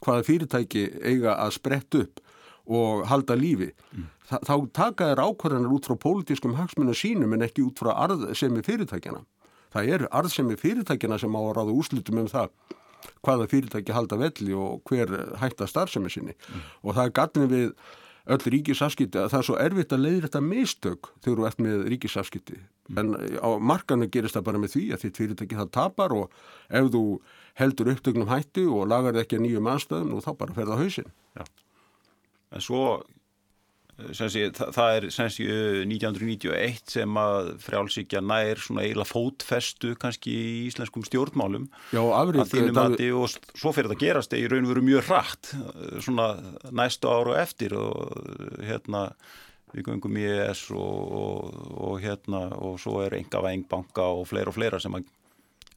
[0.02, 2.22] hvaða fyrirtæki eiga að sprett upp
[2.66, 4.12] og halda lífi mm.
[4.26, 9.22] Þá taka þær ákvarðanar út frá pólitískum hagsmunum sínum en ekki út frá arðsemi fyrirtækjana
[9.76, 12.50] það er arðsemi fyrirtækjana sem á að ráða úslutum um það
[13.26, 16.66] hvaða fyrirtæki halda velli og hver hætta starfsemi sinni mm.
[16.84, 17.72] og það er gatnið við
[18.36, 21.84] öll ríkisafskipti að það er svo erfitt að leiðra þetta mistök þegar þú ert með
[21.94, 23.02] ríkisafskipti mm.
[23.02, 26.90] en á markanu gerist það bara með því að þitt fyrirtæki það tapar og ef
[26.96, 27.04] þú
[27.62, 31.46] heldur upptögnum hættu og lagar ekki að nýjum aðstöðum og þá bara ferða hausin Já.
[32.56, 32.82] En svo
[33.96, 40.50] Sé, það, það er senst 1991 sem að frjálsíkja nær svona eiginlega fótfestu kannski í
[40.66, 41.70] íslenskum stjórnmálum.
[41.96, 43.14] Já, afrið, að þínum að það...
[43.22, 45.54] og svo fyrir það gerast í raun veru mjög rætt
[46.04, 46.28] svona
[46.76, 48.20] næstu ára og eftir og
[48.68, 49.06] hérna
[49.72, 54.52] við gungum í ES og, og, og hérna og svo er enga vengbanka og fleira
[54.52, 55.08] og fleira sem að,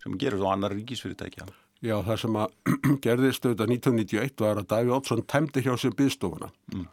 [0.03, 1.47] sem gera svo annar ríkisfyrirtækja.
[1.87, 6.51] Já, það sem að gerðist auðvitað 1991 var að Daví Ótsson tæmdi hjá sér byggstofuna
[6.75, 6.89] mm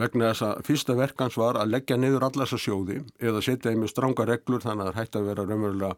[0.00, 3.84] vegna þess að fyrsta verkans var að leggja niður allar þessa sjóði eða setja þeim
[3.84, 5.94] með stranga reglur þannig að það hætti að vera raunverulega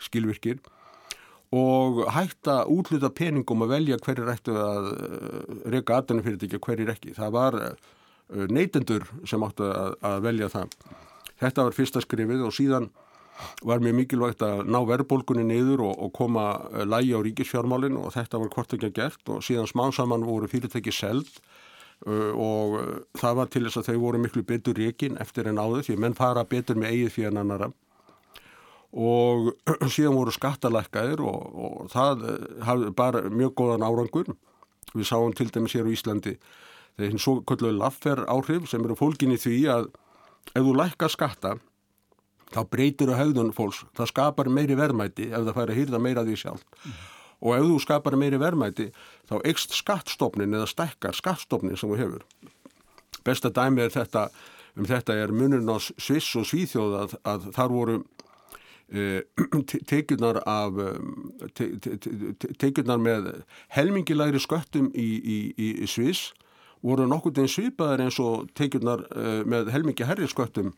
[0.00, 0.60] skilvirkir
[1.56, 6.46] og hætti að útluta peningum að velja hverjir ættu að eh, reyka aðdana fyrir þetta
[6.46, 7.14] ekki og hverjir ekki.
[7.16, 7.70] Það var eh,
[8.54, 10.76] neytendur sem áttu að, að velja það.
[11.40, 12.90] Þetta var fyrsta skrifið og síðan
[13.66, 18.14] var mjög mikilvægt að ná verðbólkunni niður og, og koma eh, lægi á ríkisfjármálinn og
[18.14, 21.40] þetta var hvort ekki að gert og síðan smánsamann voru fyrirtæki seld
[22.08, 25.84] og uh, það var til þess að þau voru miklu betur reygin eftir en áður
[25.84, 27.70] því menn fara betur með eigið fyrir annara
[28.90, 29.50] og
[29.94, 34.32] síðan voru skattalækkaðir og, og það uh, hafði bara mjög góðan árangur.
[34.90, 36.38] Við sáum til dæmis hér á Íslandi
[36.96, 39.90] þegar hinn svo kölluði laffer áhrif sem eru fólkin í því að
[40.50, 41.52] ef þú lækkar skatta
[42.50, 46.24] þá breytir þú haugðun fólks, það skapar meiri verðmæti ef það fær að hýrða meira
[46.26, 46.64] því sjálf
[47.40, 48.90] og ef þú skapar meiri verðmæti
[49.30, 52.24] þá ekst skattstofnin eða stekkar skattstofnin sem þú hefur.
[53.24, 54.28] Besta dæmi er þetta,
[54.76, 57.96] um þetta er munurinn á Sviss og Svíþjóð að, að þar voru
[59.00, 59.22] e,
[59.86, 60.78] tekjurnar af
[61.54, 63.32] te, te, te, tekjurnar með
[63.76, 66.32] helmingilæri sköttum í, í, í Sviss
[66.84, 70.72] voru nokkur den svipaðar eins og tekjurnar e, með helmingi herri sköttum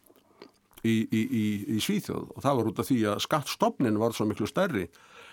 [0.82, 4.88] í, í Svíþjóð og það var út af því að skattstofnin var svo miklu stærri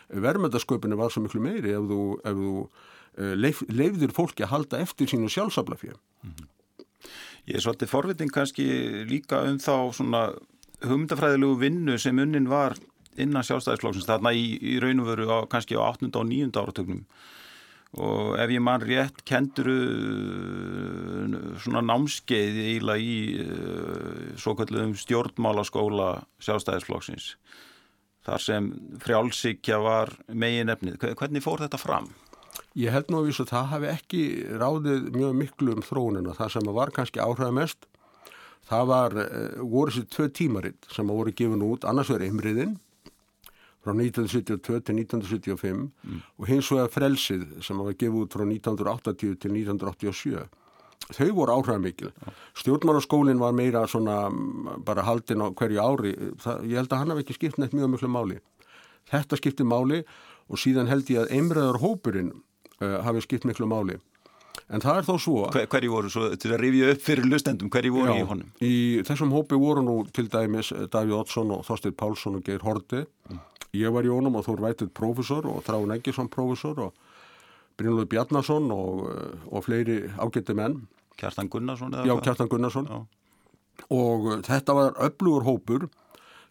[0.10, 4.84] verðmættasköpunni var svo miklu meiri ef þú, ef þú uh, leif, leifðir fólki að halda
[4.86, 5.94] eftir sínu sjálfsaflafjö.
[6.24, 6.48] Mm -hmm.
[7.48, 8.66] Ég er svolítið forvitin kannski
[9.10, 10.34] líka um þá svona
[10.82, 12.76] hugmyndafræðilegu vinnu sem unnin var
[13.18, 16.12] innan sjálfstæðisflóksins þarna í, í raun og veru á, kannski á 8.
[16.16, 16.52] og 9.
[16.56, 17.06] áratögnum
[18.00, 19.78] og ef ég mann rétt kenduru
[21.58, 26.12] svona námskeið eiginlega í uh, svo kallum stjórnmálaskóla
[26.46, 27.34] sjálfstæðisflóksins
[28.28, 28.72] þar sem
[29.04, 31.00] frjálsíkja var megin efnið.
[31.20, 32.10] Hvernig fór þetta fram?
[32.78, 34.24] Ég held nú að vísu að það hafi ekki
[34.62, 36.36] ráðið mjög miklu um þróunina.
[36.38, 37.88] Það sem var kannski áhrifamest,
[38.70, 42.78] það var, eh, voru þessi tvö tímaritt sem voru gefin út, annars verið Imriðinn
[43.80, 46.22] frá 1972 til 1975 mm.
[46.38, 50.48] og hins vegar Frelsið sem var gefið út frá 1980 til 1987.
[51.10, 52.12] Þau voru áhrifamikil.
[52.14, 52.34] Ja.
[52.62, 54.28] Stjórnmálaskólinn var meira svona
[54.86, 56.14] bara haldinn á hverju ári.
[56.44, 58.38] Það, ég held að hann hafi ekki skipt neitt mjög miklu máli.
[59.10, 60.04] Þetta skipti máli
[60.50, 63.98] og síðan held ég að einbreðar hópurinn uh, hafi skipt miklu máli.
[64.70, 65.44] En það er þó svo...
[65.54, 68.50] Hver, hverju voru, svo, til að rifja upp fyrir lustendum, hverju voru já, í honum?
[68.62, 68.74] Í
[69.08, 73.02] þessum hópi voru nú til dæmis Davíð Oddsson og Þorstir Pálsson og Geir Horti.
[73.32, 73.40] Mm.
[73.80, 77.10] Ég var í honum og Þór Vætið profesor og Þráin Eggesson profesor og
[77.80, 80.82] Brynlúð Bjarnason og, eh, og fleiri ágætti menn.
[81.20, 81.96] Kjartan Gunnarsson?
[82.08, 82.88] Já, Kjartan Gunnarsson.
[82.90, 83.00] Já.
[83.96, 85.90] Og þetta var öflugur hópur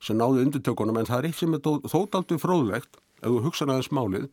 [0.02, 3.90] sem náði undirtökunum en það er eitt sem er þóttaldi fróðlegt ef þú hugsaði aðeins
[3.94, 4.28] málið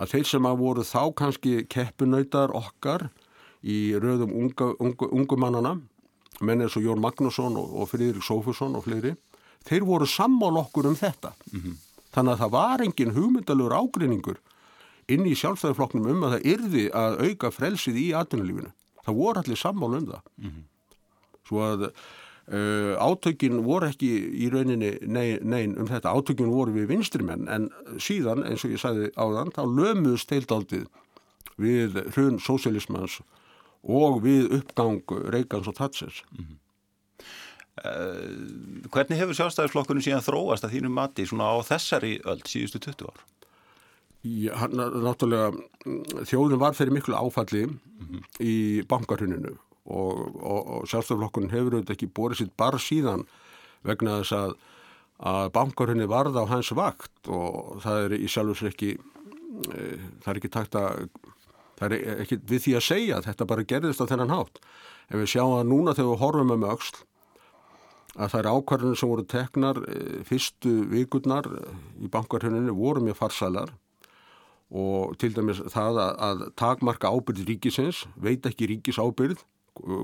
[0.00, 3.10] að þeir sem að voru þá kannski keppinautar okkar
[3.60, 5.74] í röðum unga, unga, ungumannana
[6.40, 9.12] menn eins og Jón Magnússon og, og Friðrik Sófusson og fleiri
[9.68, 11.74] þeir voru sammál okkur um þetta mm -hmm.
[12.14, 14.40] þannig að það var engin hugmyndalur ágreiningur
[15.08, 18.72] inn í sjálfstæðiflokknum um að það yrði að auka frelsið í atvinnulífinu
[19.06, 20.66] það voru allir sammál um það mm -hmm.
[21.48, 21.92] svo að
[22.50, 24.08] Uh, átökin voru ekki
[24.42, 27.68] í rauninni nein, nein um þetta, átökin voru við vinstrimenn en
[28.02, 30.88] síðan eins og ég sagði áðan þá lömuðst heildaldið
[31.62, 33.20] við hrun sósialismans
[33.86, 36.58] og við uppgang Reykjans og Tatsins mm -hmm.
[37.84, 43.06] uh, Hvernig hefur sjálfstæðisflokkunum síðan þróast að þínu mati svona á þessari öll síðustu 20
[43.06, 43.22] ár?
[44.20, 48.24] Hann, náttúrulega þjóðin var fyrir miklu áfalli mm -hmm.
[48.44, 49.54] í bankarhuninu
[49.88, 53.24] og, og, og sjálfstaflokkurinn hefur auðvitað ekki borðið sitt bar síðan
[53.82, 54.54] vegna þess að,
[55.32, 59.80] að bankarhunni varða á hans vakt og það er í sjálfs ekki e,
[60.20, 61.08] það er ekki takt að
[61.80, 64.60] það er ekki við því að segja þetta bara gerðist á þennan hátt
[65.08, 67.04] ef við sjáum að núna þegar við horfum um auksl
[68.20, 71.48] að það er ákvarðinu sem voru teknar e, fyrstu vikurnar
[72.04, 73.72] í bankarhunni voru mjög farsælar
[74.70, 79.42] og til dæmis það að, að takmarka ábyrð ríkisins, veit ekki ríkis ábyrð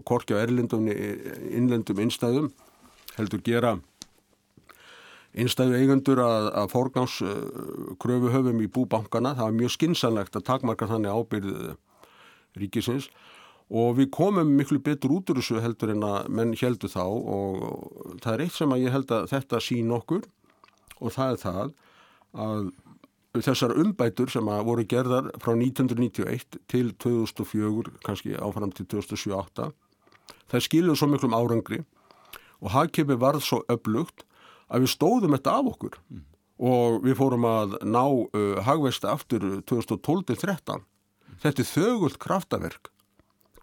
[0.09, 2.50] korki á erlendum innlendum innstæðum
[3.16, 3.76] heldur gera
[5.37, 11.12] innstæðu eigundur að, að forgámskröfu höfum í búbankana það var mjög skinsanlegt að takmarka þannig
[11.12, 11.50] ábyrð
[12.61, 13.11] ríkisins.
[13.66, 17.02] Og við komum miklu betur út úr þessu heldur en að menn heldur þá.
[17.05, 20.29] Og það er eitt sem að ég held að þetta sín okkur.
[21.02, 21.72] Og það er það
[22.46, 22.68] að
[23.44, 29.68] þessar umbætur sem að voru gerðar frá 1991 til 2004, kannski áfram til 2007-2008,
[30.53, 31.83] það skiljuð svo miklum árangri
[32.62, 34.25] og hagkefi varð svo öflugt
[34.72, 36.25] að við stóðum þetta af okkur mm.
[36.70, 40.81] og við fórum að ná uh, hagvesti aftur 2012-13.
[40.81, 41.38] Mm.
[41.42, 42.90] Þetta er þögult kraftaverk.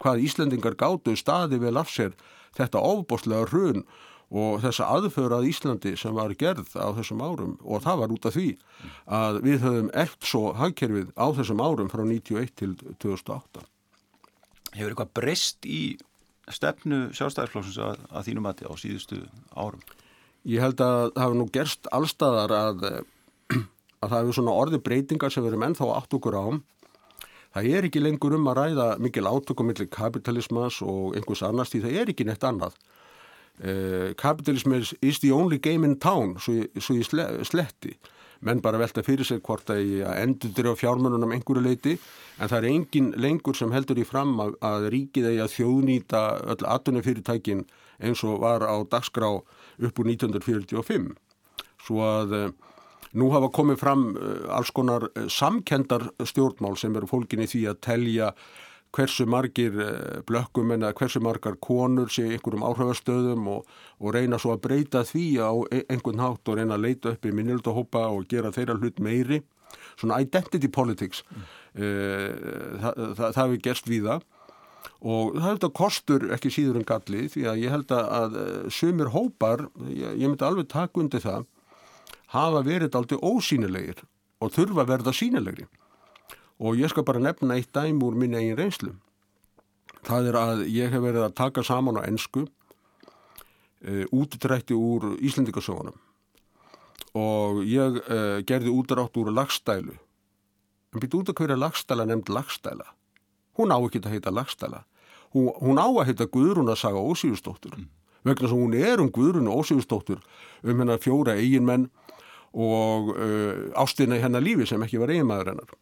[0.02, 2.14] Hvað Íslendingar gáttu staði vel af sér
[2.54, 3.84] þetta ofboslega hrun
[4.34, 8.26] og þessa aðföra að Íslandi sem var gerð á þessum árum og það var út
[8.26, 8.48] af því
[9.18, 13.62] að við höfum eft svo hagkerfið á þessum árum frá 91 til 2008.
[14.74, 15.82] Hefur eitthvað breyst í
[16.50, 19.20] stefnu sjálfstæðarflóksins að, að þínum aðti á síðustu
[19.54, 19.84] árum?
[20.44, 22.82] Ég held að það hefur nú gerst allstaðar að,
[24.02, 26.46] að það hefur svona orði breytingar sem við erum ennþá átt okkur á.
[27.54, 31.84] Það er ekki lengur um að ræða mikil átökum millir kapitalismas og einhvers annars því
[31.84, 32.74] það er ekki neitt annað.
[33.62, 37.94] Uh, capitalism is the only game in town svo svo ég sle, sletti.
[38.44, 42.50] Menn bara velta fyrir sig hvort að ég endur þér á fjármönunum einhverju leiti en
[42.50, 46.66] það er engin lengur sem heldur í fram að, að ríkið eigi að þjóðnýta öll
[46.74, 47.62] atunumfyrirtækin
[48.02, 51.14] eins og var á dagskrá upp úr 1945
[51.86, 52.50] svo að uh,
[53.14, 58.34] nú hafa komið fram uh, alls konar samkendar stjórnmál sem eru fólkinni því að telja
[58.94, 64.38] hversu margir eh, blökkum en að hversu margar konur sé einhverjum áhrifastöðum og, og reyna
[64.40, 68.06] svo að breyta því á e, einhvern hátt og reyna að leita upp í minnildahópa
[68.14, 69.42] og gera þeirra hlut meiri.
[69.98, 71.42] Svona identity politics, mm.
[72.82, 74.24] það, það, það hefur gerst við það
[75.04, 78.36] og það held að kostur ekki síður en galli því að ég held að
[78.72, 81.46] sumir hópar, ég, ég myndi alveg taka undir það,
[82.34, 84.04] hafa verið aldrei ósýnilegir
[84.42, 85.66] og þurfa að verða sínilegri
[86.60, 88.94] og ég skal bara nefna eitt dæm úr minni eigin reynslu.
[90.04, 92.44] Það er að ég hef verið að taka saman á ennsku
[93.80, 95.96] e, útdrætti úr Íslendikasögunum
[97.14, 99.94] og ég uh, gerði útrátt úr lagstælu.
[100.94, 102.86] En býtt út af hverja lagstæla nefnd lagstæla.
[103.58, 104.82] Hún á ekki að heita lagstæla.
[105.34, 107.76] Hún, hún á að heita Guðrún að saga Ósífustóttur.
[107.78, 107.86] Mm.
[108.26, 110.22] Vegna sem hún er um Guðrún og Ósífustóttur
[110.62, 111.88] um hennar fjóra eiginmenn
[112.54, 115.74] og uh, ástina í hennar lífi sem ekki var eiginmaður hennar.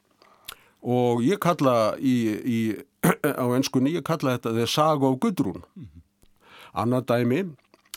[0.82, 2.60] Og ég kalla í, í,
[3.42, 5.62] á ennskunni, ég kalla þetta The Saga of Guðrún.
[5.76, 6.00] Mm -hmm.
[6.72, 7.42] Annað dæmi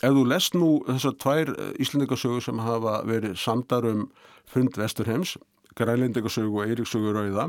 [0.04, 4.02] Ef þú lest nú þessar tvær eh, Íslandingasögur sem hafa verið samdar um
[4.44, 5.38] fund Vesturheims,
[5.76, 7.46] Grænlindingasögu og Eiríksögu Rauða,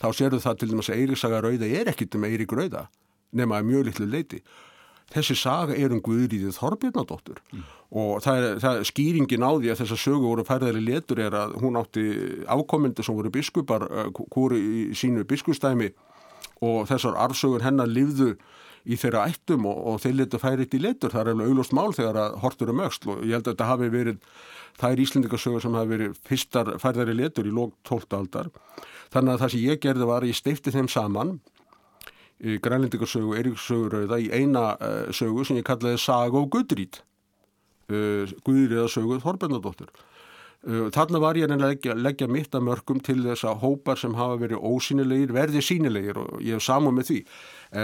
[0.00, 2.86] þá séru það til dæmis að Eiríksaga Rauða er ekkit um Eirík Rauða,
[3.36, 4.40] nema mjög litlu leiti.
[5.12, 7.66] Þessi saga er um Guðrýðið Þorbjörnadóttur mm.
[8.00, 11.36] og það er, það er skýringin á því að þessar sögu voru færðari letur er
[11.36, 12.06] að hún átti
[12.48, 13.84] ákomendu sem voru biskupar,
[14.32, 15.92] hvori eh, í sínu biskustæmi
[16.62, 18.32] og þessar arfsögur hennar livðu
[18.82, 21.12] í þeirra ættum og, og þeir letu færið í letur.
[21.12, 23.68] Það er alveg auglust mál þegar að hortur um auksl og ég held að þetta
[23.70, 24.18] hafi verið,
[24.80, 28.08] það er Íslendingasögur sem hafi verið fyrstar færðari letur í lók 12.
[28.18, 28.50] aldar.
[29.12, 31.36] Þannig að það sem ég gerði var að ég steifti þeim saman
[32.42, 37.02] í grænlendingasögu, Eiríkssögurauða í eina uh, sögu sem ég kallaði Saga og Gudrít
[37.92, 43.20] uh, Guðriða sögu Þorbjörnadóttur uh, þarna var ég að leggja, leggja mitt að mörgum til
[43.22, 47.20] þess að hópar sem hafa verið ósýnilegir verði sínilegir og ég hef saman með því.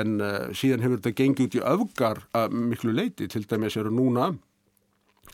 [0.01, 0.19] En
[0.59, 4.33] síðan hefur þetta gengið út í öfgar að miklu leiti, til dæmis eru núna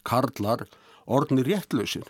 [0.04, 0.66] karlar
[1.04, 2.06] orðni réttlausir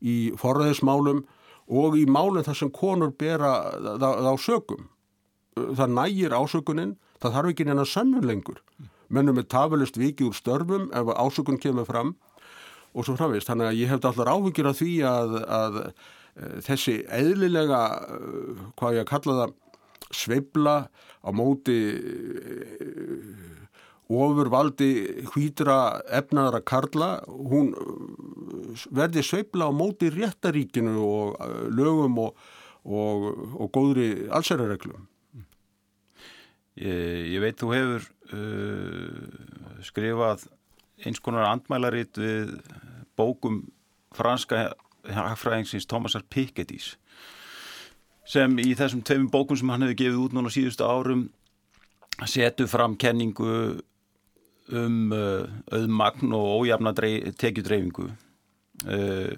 [0.00, 1.24] í forðaðismálum
[1.70, 3.52] og í málinn þar sem konur bera
[4.00, 4.88] þá sögum.
[5.56, 8.60] Það nægir ásökunin, það þarf ekki neina sannun lengur.
[9.10, 12.14] Mennum er tafalist vikið úr störfum ef ásökun kemur fram
[12.94, 13.50] og svo framvist.
[13.50, 15.78] Þannig að ég hef allar áhugir af því að, að,
[16.46, 17.82] að þessi eðlilega,
[18.78, 19.56] hvað ég að kalla það,
[20.10, 20.76] sveibla
[21.22, 23.50] á móti eh,
[24.10, 24.90] ofurvaldi
[25.30, 27.70] hvítra efnaðara karla, hún
[28.90, 31.38] verði sveibla á móti réttaríkinu og
[31.70, 32.42] lögum og,
[32.82, 35.06] og, og góðri allsærareglum.
[36.78, 38.06] Ég, ég veit þú hefur
[38.36, 40.46] uh, skrifað
[41.04, 42.54] eins konar andmælarit við
[43.18, 43.64] bókum
[44.14, 44.70] franska
[45.08, 46.94] hagfræðingsins Thomasar Piketty's
[48.30, 51.28] sem í þessum tveimum bókum sem hann hefði gefið út núna síðustu árum
[52.28, 53.80] setu fram kenningu
[54.70, 59.32] um uh, auðmagn og ójafna tekjudreyfingu uh,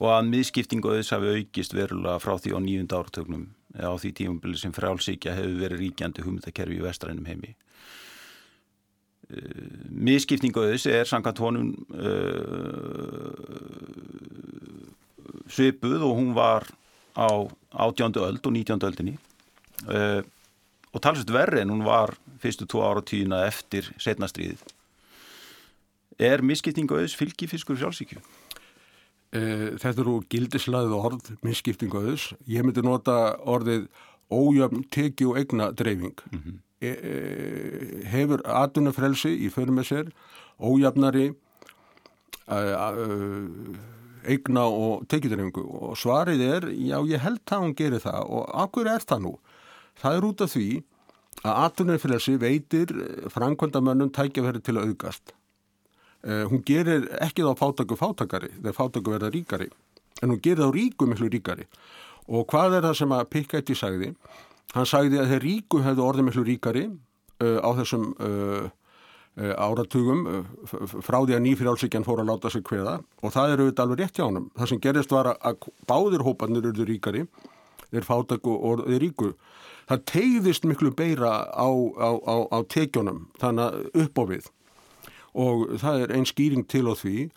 [0.00, 4.58] og að miðskiptingu auðs hafi aukist verulega frá því á nýjunda ártögnum á því tífumbili
[4.58, 7.54] sem frálsíkja hefur verið ríkjandi hugmyndakerfi í vestrænum heimi.
[9.30, 13.30] Uh, miðskiptingu auðs er sangat honum uh,
[15.50, 16.66] svipuð og hún var
[17.14, 17.30] á
[17.70, 19.14] átjándu öld og nítjándu öldinni
[19.86, 20.22] uh,
[20.90, 24.62] og talsveit verri en hún var fyrstu tvo ára tíuna eftir setnastriðið.
[26.20, 28.18] Er misskiptingu auðs fylgifiskur sjálfsíkju?
[29.30, 32.32] Uh, þetta eru gildislaðið orð, misskiptingu auðs.
[32.50, 33.86] Ég myndi nota orðið
[34.30, 36.18] ójöfn teki og egna dreifing.
[36.30, 36.58] Mm -hmm.
[36.80, 40.06] e e hefur atunafrelsi í fyrir með sér
[40.58, 41.34] ójöfnari
[42.48, 42.96] að
[44.26, 48.86] eigna og tekjutrengu og svarið er, já ég held það hún gerir það og akkur
[48.86, 49.34] er það nú?
[50.00, 50.68] Það er út af því
[51.40, 52.92] að atvinnufélagsi veitir
[53.32, 55.34] framkvæmdamönnum tækjaferði til að auðgast.
[56.20, 59.70] Uh, hún gerir ekki þá fátaku fátakari, þegar fátaku verða ríkari,
[60.20, 61.64] en hún gerir þá ríku miklu ríkari.
[62.28, 64.10] Og hvað er það sem að Piketty sagði?
[64.74, 68.12] Hann sagði að þeir ríku hefðu orðið miklu ríkari uh, á þessum
[69.38, 70.46] Eh, áratugum eh,
[71.06, 74.18] frá því að nýfrjálsíkjan fór að láta sig hveða og það eru auðvitað alveg rétt
[74.18, 74.48] hjá hann.
[74.58, 77.22] Það sem gerist var að báðir hópanir eruður ríkari,
[77.92, 79.30] þeir fátaku og þeir ríku.
[79.86, 84.50] Það tegðist miklu beira á, á, á, á tekjónum, þannig upp á við
[85.34, 87.30] og það er einn skýring til á því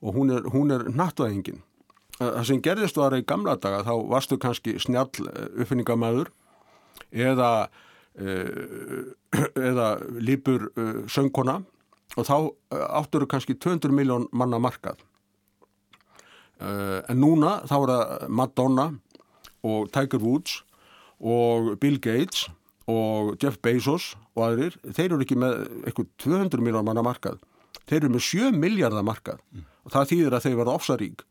[0.00, 0.46] og hún er,
[0.80, 1.62] er nattvæðingin.
[2.20, 6.32] Það sem gerðist var í gamla daga þá varstu kannski snjall eh, uppfinningamæður
[7.10, 7.70] eða
[8.18, 9.14] Eh,
[9.70, 11.60] eða lípur eh, söngkona
[12.18, 12.34] og þá
[12.98, 14.98] áttur kannski 200 miljón manna markað
[16.60, 18.86] en núna þá er það Madonna
[19.64, 20.58] og Tiger Woods
[21.22, 22.59] og Bill Gates og
[23.40, 27.40] Jeff Bezos og aðrir, þeir eru ekki með eitthvað 200 miljón manna markað
[27.90, 29.66] þeir eru með 7 miljardar markað mm.
[29.84, 31.26] og það þýðir að þeir verða ofsarík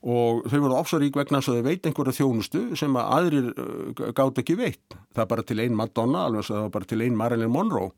[0.00, 4.12] og þau voru ofsarík vegna þess að þau veit einhverja þjónustu sem að aðrir uh,
[4.16, 4.96] gátt ekki veit.
[5.12, 7.90] Það er bara til einn Madonna, alveg að það var bara til einn Marilyn Monroe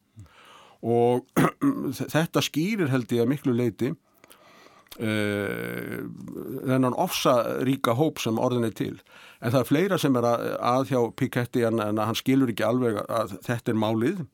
[0.83, 1.45] og
[2.16, 3.93] þetta skýrir held ég að miklu leiti
[5.01, 6.03] uh,
[6.68, 8.95] þennan ofsaríka hóp sem orðin er til.
[9.40, 12.66] En það er fleira sem er að, að hjá Piketty en, en hann skilur ekki
[12.66, 14.24] alveg að þetta er málið.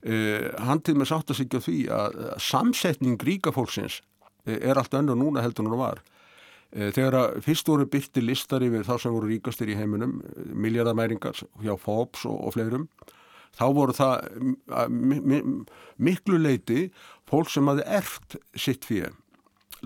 [0.00, 4.00] Uh, hann til með sátt að sigja því að samsetning ríka fólksins
[4.48, 6.00] er allt önnur núna heldur hún var.
[6.70, 10.20] Þegar að fyrst voru byrti listar yfir þá sem voru ríkastir í heiminum,
[10.54, 12.84] miljardamæringar hjá Forbes og, og fleirum,
[13.58, 14.94] þá voru það
[15.98, 16.86] miklu leiti
[17.28, 19.12] fólk sem hafi erft sitt fyrir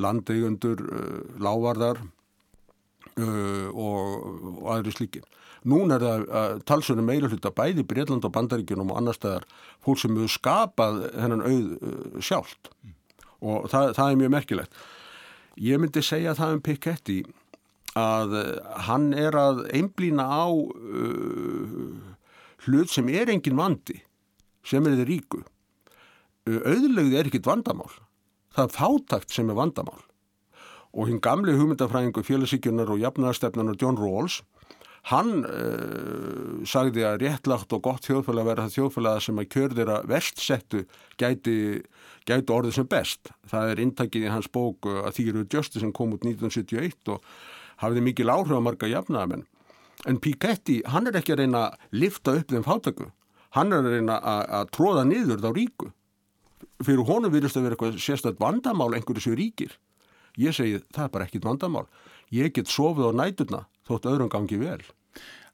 [0.00, 2.00] landeigundur, uh, lávarðar
[3.18, 5.22] uh, og, aðri slíki.
[5.70, 9.46] Nún er það uh, talsunum meira hluta bæði Breitland og Bandaríkjunum og annar staðar
[9.84, 12.98] fólk sem hefur skapað hennan auð sjálft mm.
[13.48, 14.84] og það, það er mjög merkilegt.
[15.64, 17.20] Ég myndi segja það um Piketty
[17.94, 18.32] að
[18.88, 22.14] hann er að einblýna á uh,
[22.66, 24.00] hlut sem er engin vandi
[24.66, 25.44] sem er þið ríku.
[26.44, 27.92] Auðlegði er ekkit vandamál
[28.54, 30.02] það er fátakt sem er vandamál.
[30.94, 34.42] Og hinn gamli hugmyndafræðingu félagsíkjunar og jafnarstefnanar John Rawls
[35.10, 40.84] hann uh, sagði að réttlagt og gott þjóðfélag verða það þjóðfélag sem að kjörðira vestsettu
[41.20, 41.56] gæti,
[42.24, 43.34] gæti orðið sem best.
[43.50, 47.26] Það er intakið í hans bók að Þýru Justice sem kom út 1971 og
[47.82, 49.44] hafiði mikil áhrif að marga jafnamenn
[50.08, 53.10] en Piketty hann er ekki að reyna að lifta upp þeim fátaku
[53.56, 55.90] hann er að reyna að tróða niður þá ríku
[56.82, 59.78] fyrir honum virðist að vera eitthvað sérstætt vandamál einhverju sér ríkir.
[60.40, 61.86] Ég segi það er bara ekkit vandamál.
[62.34, 64.80] Ég get sofið á nætuna þótt öðrum gangi vel.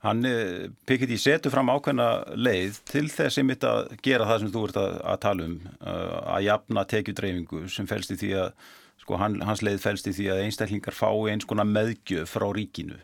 [0.00, 4.52] Hann eh, Piketty setur fram ákveðna leið til þess að mitt að gera það sem
[4.54, 8.70] þú ert að, að tala um eh, að jafna tekjudreyfingu sem fælst í því að
[9.02, 12.96] sko, hans leið fælst í því að einstaklingar fái eins konar meðgjöf frá ríkinu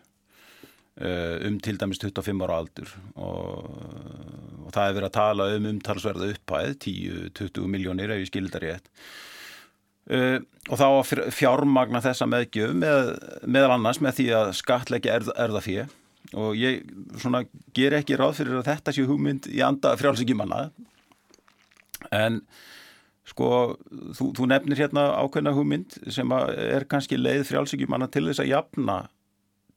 [0.97, 2.92] um til dæmis 25 ára aldur.
[3.20, 3.66] Og,
[4.64, 8.64] og það hefur verið að tala um umtalsverða upphæð 10-20 miljónir ef ég skilir það
[8.64, 8.92] rétt.
[10.07, 10.38] Uh,
[10.70, 13.09] og þá fjármagna þessa meðgjöf með,
[13.42, 15.86] meðal annars með því að skatleggja erð, erðafíu
[16.34, 16.86] og ég
[17.18, 17.42] svona
[17.74, 20.68] ger ekki ráð fyrir að þetta sé hugmynd í anda frjálsíkjumanna
[22.14, 22.40] en
[23.26, 23.51] sko
[24.14, 28.99] þú, þú nefnir hérna ákveðna hugmynd sem er kannski leið frjálsíkjumanna til þess að jafna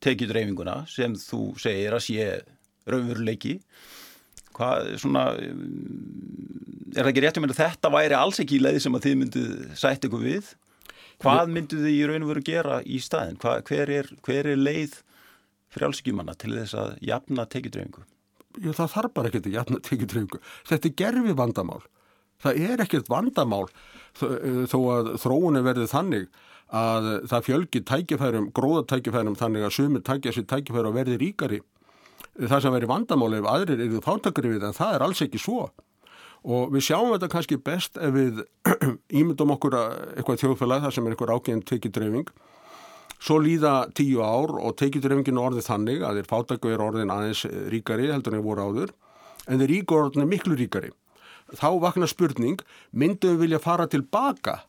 [0.04, 2.28] tekjudreifinguna sem þú segir að sé
[2.90, 3.58] raunveruleiki.
[4.56, 8.98] Hvað svona er það ekki rétt um að þetta væri alls ekki í leið sem
[8.98, 10.54] að þið mynduð sætt ykkur við?
[11.20, 14.60] Hvað mynduð þið í raun og veru gera í staðin hvað, hver, er, hver er
[14.60, 14.98] leið
[15.76, 18.06] frjálfsíkjumanna til þess að jafna tekjudreifingu?
[18.60, 20.44] Já það þarf bara ekki að jafna tekjudreifingu.
[20.72, 21.82] Þetta er gerfi vandamál
[22.44, 23.66] það er ekkert vandamál
[24.20, 26.30] þó að þróunni verði þannig
[26.70, 31.62] að það fjölgi tækifærum, gróðatækifærum þannig að sumir tækja sér tækifæru að verði ríkari.
[32.40, 35.72] Það sem veri vandamáli ef aðrir eru fátakari við en það er alls ekki svo.
[36.46, 38.44] Og við sjáum þetta kannski best ef við
[39.20, 42.32] ímyndum okkur eitthvað þjóðfélag þar sem er eitthvað ákveðin tekjudreifing.
[43.20, 47.44] Svo líða tíu ár og tekjudreifingin orðið þannig að þeir fátakau er orðin aðeins
[47.74, 48.96] ríkari heldur en þeir voru áður
[49.50, 50.94] en þeir ríkur orðin er miklu ríkari.
[51.50, 52.62] Þá vakna spurning,
[52.94, 54.60] myndum við vilja fara tilbaka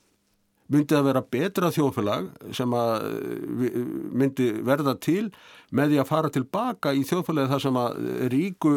[0.71, 3.79] myndi að vera betra þjóðfélag sem að eh,
[4.23, 5.29] myndi verða til
[5.75, 8.03] með því að fara tilbaka í þjóðfélagi þar sem að
[8.33, 8.75] ríku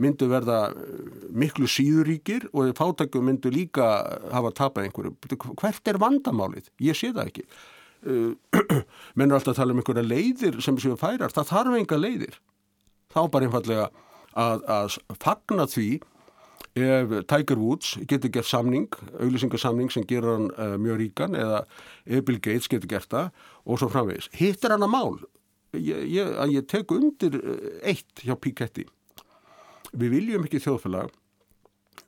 [0.00, 1.02] myndi verða eh,
[1.34, 3.88] miklu síðuríkir og fátæku myndi líka
[4.32, 5.16] hafa tapað einhverju.
[5.60, 6.70] Hvert er vandamálið?
[6.82, 7.46] Ég sé það ekki.
[8.06, 8.54] Eh,
[9.18, 11.34] menn er alltaf að tala um einhverja leiðir sem séu færar.
[11.34, 12.40] Það þarf enga leiðir.
[13.12, 13.90] Þá bara einfallega
[14.38, 15.90] að, að fagna því
[16.78, 18.88] ef Tiger Woods getur gert samning,
[19.20, 21.64] auglýsingarsamning sem gerur hann uh, mjög ríkan eða
[22.06, 23.30] ef Bill Gates getur gert það
[23.66, 24.30] og svo framvegis.
[24.36, 25.18] Hittir hann að mál?
[25.72, 28.84] Ég, ég, ég tek undir eh, eitt hjá Piketty.
[29.92, 31.12] Við viljum ekki þjóðfélag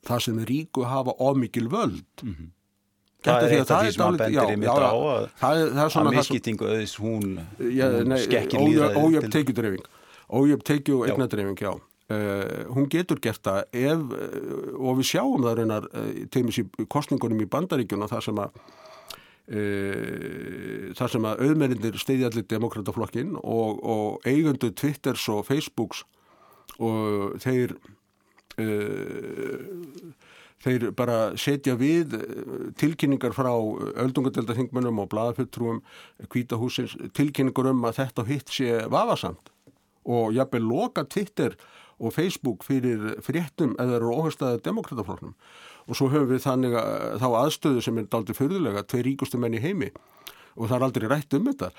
[0.04, 2.04] það sem ríku hafa ofmikil völd.
[2.22, 2.52] Mm -hmm.
[3.24, 5.28] Það er eitt af því sem hann bendir í mitt á að,
[5.96, 9.00] að misskýtingu auðvís hún, hún skekkir líðræði.
[9.00, 9.86] Ójöfn tekjudreifing.
[10.28, 11.72] Ójöfn tekju og eignadreifing, já.
[12.04, 16.50] Uh, hún getur gert það ef, uh, og við sjáum það reynar uh, til og
[16.50, 18.58] með kostningunum í bandaríkjuna þar sem að
[20.96, 26.00] þar sem að auðmerindir steyði allir demokrataflokkin og, og eigundu Twitters og Facebooks
[26.80, 27.74] og þeir
[30.64, 32.16] þeir bara setja við
[32.80, 35.84] tilkynningar frá öldungadeldaþingmunum og bladafjöldtrúum
[36.32, 39.52] kvítahúsins tilkynningar um að þetta hitt sé vafasamt
[40.08, 41.60] og jafnveg loka Twitter
[41.98, 45.34] og Facebook fyrir fréttum eða eru óhagstaðið demokratafloknum
[45.84, 49.56] og svo höfum við þannig að þá aðstöðu sem er aldrei förðulega, tvei ríkustu menn
[49.56, 49.90] í heimi.
[50.54, 51.70] Og það er aldrei rætt um þetta.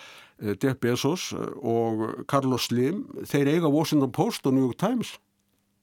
[0.43, 5.15] Eh, Jeff Bezos og Carlos Slim, þeir eiga Washington Post og New York Times.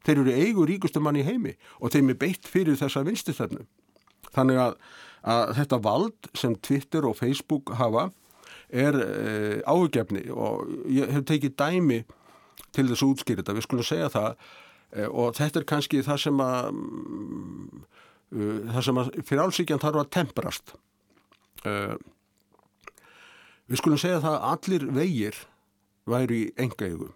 [0.07, 3.65] Þeir eru eigu ríkustu mann í heimi og þeim er beitt fyrir þessa vinstistefnu.
[4.33, 4.75] Þannig að,
[5.27, 8.11] að þetta vald sem Twitter og Facebook hafa
[8.73, 12.03] er e, eh, áhugjefni og ég hef tekið dæmi
[12.73, 16.23] til þess að útskýra þetta, við skulum segja það eh, og þetta er kannski það
[16.25, 17.85] sem að mm,
[18.33, 20.75] uh, það sem að fyrir álsíkjan þarf að temperast
[21.69, 21.97] uh,
[23.71, 25.37] Við skulum segja það að allir vegir
[26.11, 27.13] væri í enga eigum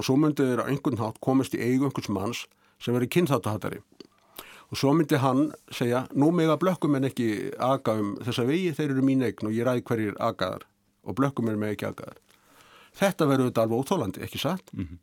[0.00, 2.38] og svo myndi þeir að einhvern hátt komast í eigu einhvers manns
[2.80, 3.82] sem veri kynþáttahattari.
[4.72, 8.72] Og svo myndi hann segja nú mig að blökkum en ekki aga um þessa vegi,
[8.78, 10.64] þeir eru mín eign og ég ræði hverjir agaðar
[11.04, 12.16] og blökkum er mig ekki agaðar.
[12.96, 14.72] Þetta verður þetta alveg óþólandi, ekki satt?
[14.74, 14.98] Mm -hmm.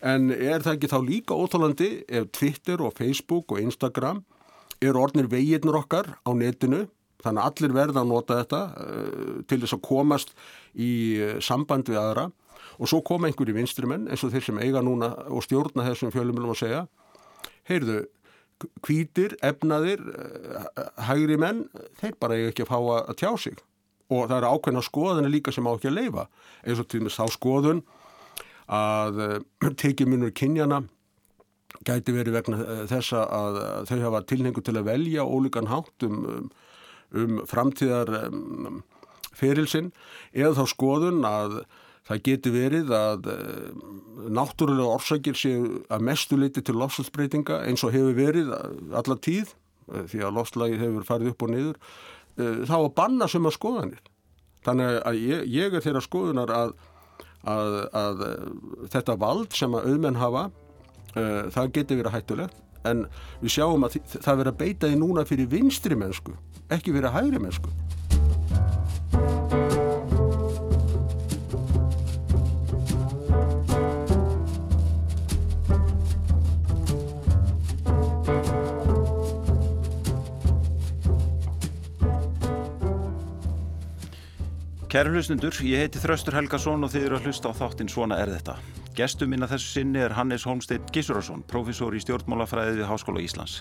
[0.00, 4.24] En er það ekki þá líka óþólandi ef Twitter og Facebook og Instagram
[4.80, 6.86] eru orðnir veginnur okkar á netinu
[7.20, 10.32] þannig að allir verða að nota þetta uh, til þess að komast
[10.72, 12.30] í uh, samband við aðra
[12.80, 16.54] og svo koma einhverju vinstrimenn eins og þeir sem eiga núna og stjórna þessum fjölumilum
[16.54, 16.86] að segja
[17.68, 17.98] heyrðu,
[18.84, 20.64] kvítir, efnaðir uh,
[21.10, 21.66] hægri menn
[22.00, 23.60] þeir bara eiga ekki að fá að tjá sig
[24.10, 26.26] og það eru ákveðna skoðanir líka sem á ekki að leifa
[26.64, 27.82] eins og til þess að skoðun
[28.70, 29.20] að
[29.82, 30.82] tekjumunur kynjana
[31.86, 36.50] gæti verið vegna þessa að þau hafa tilhengu til að velja ólíkan hátt um, um
[37.10, 38.82] um framtíðar um,
[39.34, 39.90] ferilsinn
[40.30, 41.62] eða þá skoðun að
[42.10, 43.26] það geti verið að
[44.34, 49.52] náttúrulega orsakir séu að mestu leiti til lofslagsbreytinga eins og hefur verið alla tíð
[49.92, 51.78] eh, því að lofslagi hefur farið upp og niður
[52.38, 54.00] þá að banna sem að skoðanir.
[54.66, 56.72] Þannig að ég, ég er þeirra skoðunar að,
[57.48, 58.24] að, að
[58.92, 62.60] þetta vald sem að auðmenn hafa uh, það geti verið hættulegt.
[62.88, 63.04] En
[63.42, 66.32] við sjáum að það verið að beita því núna fyrir vinstri mennsku
[66.72, 67.72] ekki verið hægri mennsku
[84.90, 88.32] Kæru hlustundur, ég heiti Þraustur Helgason og þið eru að hlusta á þáttinn Svona er
[88.32, 88.56] þetta.
[88.98, 93.60] Gestur minna þessu sinni er Hannes Holmstedt Gísurarsson, profesor í stjórnmálafræði við Háskóla Íslands.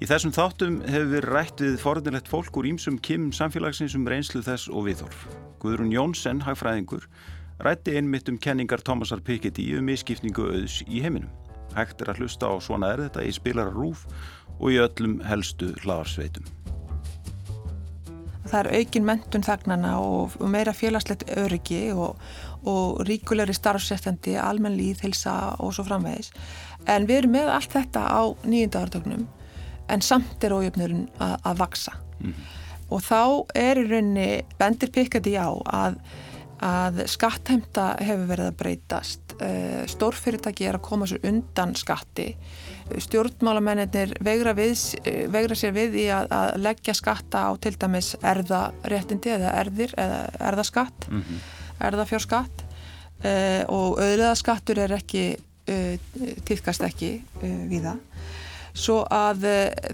[0.00, 4.40] Í þessum þáttum hefur við rætt við forðinlegt fólk úr ímsum kim samfélagsins um reynslu
[4.46, 5.28] þess og viðhorf.
[5.60, 7.04] Guðrún Jónsson, hagfræðingur,
[7.60, 11.28] rætti einmitt um kenningar Thomasar Piketty um miskipningu auðs í heiminum.
[11.76, 14.08] Hægt er að hlusta á Svona er þetta í spilara rúf
[14.56, 16.48] og í öllum helstu hlaðarsveitum
[18.52, 22.20] það er aukin mentun þagnana og, meira félagslegt öryggi og,
[22.68, 26.32] og ríkulegri starfsrættandi, almenn líð, hilsa og svo framvegis.
[26.90, 29.24] En við erum með allt þetta á nýjöndaðartögnum
[29.92, 31.96] en samt er ójöfnurinn að, að vaksa.
[32.20, 32.34] Mm.
[32.92, 33.22] Og þá
[33.56, 34.28] er í rauninni
[34.60, 35.96] bendir pikkandi á að,
[36.62, 42.34] að skattheimta hefur verið að breytast, eh, stórfyrirtæki er að koma sér undan skatti
[43.02, 49.54] stjórnmálamennir vegra, vegra sér við í að, að leggja skatta á til dæmis erðaréttindi eða
[49.62, 50.20] erðir eða
[50.50, 51.40] erðaskatt mm -hmm.
[51.88, 52.64] erðafjárskatt
[53.24, 55.94] uh, og auðleðaskattur er ekki uh,
[56.44, 57.12] týðkast ekki
[57.42, 58.00] uh, við það
[58.72, 59.42] svo að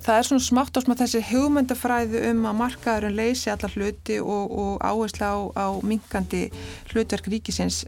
[0.05, 4.53] það er svona smátt á smá þessi hugmyndafræðu um að markaðurinn leysi allar hluti og,
[4.55, 6.45] og áherslu á, á minkandi
[6.93, 7.81] hlutverk ríkisins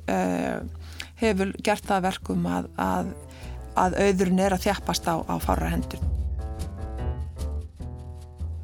[1.20, 3.12] hefur gert það verkum að, að
[3.78, 6.02] að auðurinn er að þjafpast á, á fára hendur.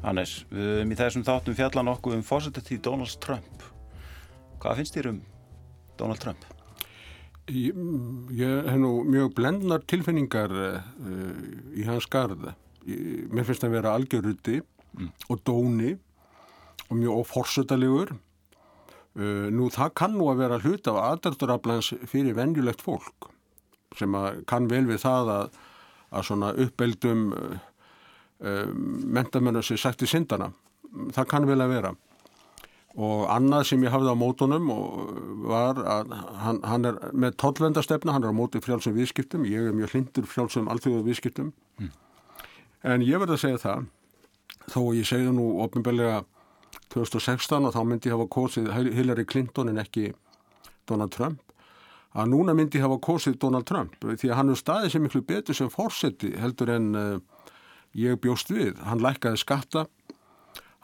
[0.07, 3.65] Hannes, við höfum í þessum þáttum fjalla nokkuð um fósitatíð Donald Trump.
[4.61, 5.17] Hvað finnst þér um
[5.99, 6.45] Donald Trump?
[7.51, 7.75] Ég,
[8.35, 10.79] ég hef nú mjög blendnar tilfinningar uh,
[11.75, 12.49] í hans garð.
[12.87, 15.11] Ég, mér finnst það að vera algjörruti mm.
[15.31, 15.95] og dóni
[16.87, 18.15] og mjög oforsutalegur.
[19.17, 23.31] Uh, nú það kann nú að vera hlut af aðdærduraflans fyrir venjulegt fólk
[23.97, 24.17] sem
[24.49, 25.61] kann vel við það að,
[26.11, 28.83] að svona uppeldum um,
[29.17, 30.51] mentamennur sem sagt í syndana.
[31.15, 31.93] Það kann vel að vera.
[32.97, 34.71] Og annað sem ég hafði á mótunum
[35.45, 39.75] var að hann, hann er með tollvendastefna, hann er á móti frjálsum viðskiptum, ég er
[39.77, 41.51] mjög hlindur frjálsum allþjóðu viðskiptum.
[41.77, 41.91] Mm.
[42.89, 43.85] En ég verði að segja það,
[44.73, 46.23] þó ég segði nú ofinbeglega
[46.93, 50.09] 2016 og þá myndi ég hafa kosið Hillary Clinton en ekki
[50.89, 51.46] Donald Trump
[52.17, 55.57] að núna myndi hafa kosið Donald Trump því að hann er staðið sem miklu betur
[55.57, 57.19] sem fórseti heldur en uh,
[57.97, 58.77] ég bjóst við.
[58.87, 59.85] Hann lækkaði skatta,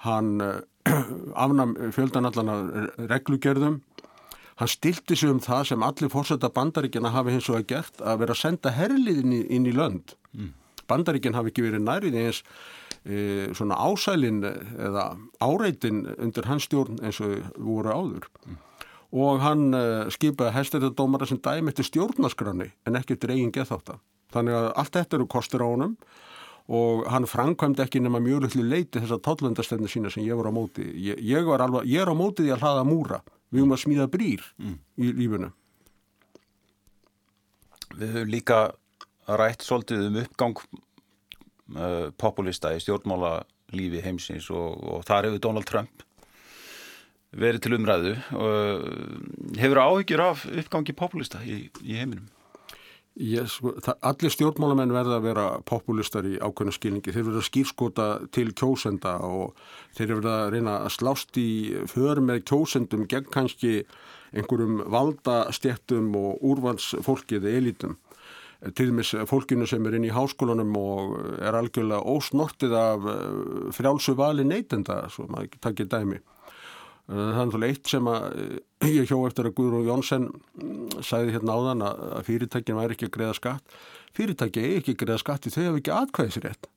[0.06, 0.60] hann uh,
[1.46, 3.80] afnam fjöldan allan reglugerðum,
[4.62, 8.20] hann stilti sig um það sem allir fórseta bandaríkjana hafi hins og að gert að
[8.22, 10.14] vera að senda herliðin inn í lönd.
[10.38, 10.52] Mm.
[10.92, 12.44] Bandaríkjan hafi ekki verið nærið eins
[13.08, 15.06] e, svona ásælin eða
[15.42, 18.30] áreitin undir hans stjórn eins og voru áður.
[18.46, 18.62] Mm
[19.14, 24.02] og hann uh, skipaði hæstættadómara sem dæmi eftir stjórnaskranni en ekki eftir eigin geðþáttan.
[24.34, 25.98] Þannig að allt þetta eru kostur á honum
[26.74, 30.54] og hann framkvæmdi ekki nema mjög litlu leiti þessar tollundastefni sína sem ég var á
[30.56, 30.86] móti.
[30.96, 33.20] Ég, ég, var alveg, ég er á móti því að hlaða múra.
[33.52, 34.78] Við höfum að smíða brýr mm.
[34.98, 35.52] í lífunu.
[38.00, 38.62] Við höfum líka
[39.28, 43.44] rætt svolítið um uppgang uh, populista í stjórnmála
[43.76, 46.08] lífi heimsins og, og þar hefur Donald Trump
[47.34, 52.30] verið til umræðu og hefur áhyggjur af uppgangi populista í, í heiminum?
[53.14, 57.12] Ég, sko, það, allir stjórnmálamenn verða að vera populistar í ákveðna skilningi.
[57.14, 59.60] Þeir verða að skýrskota til kjósenda og
[59.94, 61.50] þeir verða að reyna að slást í
[61.92, 63.84] för með kjósendum gegn kannski
[64.34, 68.00] einhverjum valdastjættum og úrvalsfólkið elitum.
[68.74, 73.26] Til dæmis fólkinu sem er inn í háskólanum og er algjörlega ósnortið af eh,
[73.76, 76.22] frjálsu vali neytenda, svo maður takkir dæmi.
[77.04, 81.02] Eh, það er náttúrulega eitt sem að eh, ég hjó eftir að Guðrún Jónsson mm,
[81.04, 83.76] sæði hérna áðan að fyrirtækin væri ekki að greiða skatt.
[84.16, 86.70] Fyrirtæki er ekki að greiða skatt í þau hefur ekki atkvæðisrétt.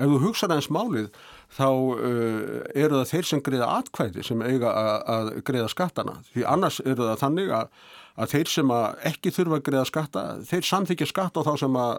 [0.00, 1.08] Ef þú hugsaði eins málið
[1.52, 4.70] þá uh, eru það þeir sem greiða atkvæði sem eiga
[5.12, 6.14] að greiða skattana.
[6.30, 7.74] Því annars eru það þannig að,
[8.16, 11.76] að þeir sem að ekki þurfa að greiða skatta, þeir samþykja skatt á þá sem
[11.82, 11.92] að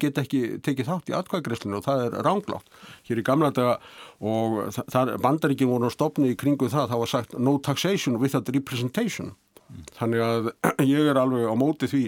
[0.00, 2.72] get ekki tekið þátt í atkvæðgreslinu og það er ránglátt.
[3.08, 3.76] Hér í gamla daga
[4.18, 8.18] og það bandar ekki voru að stopna í kringu það, þá var sagt no taxation
[8.22, 9.32] without representation.
[9.68, 9.86] Mm.
[10.00, 10.50] Þannig að
[10.96, 12.04] ég er alveg á móti því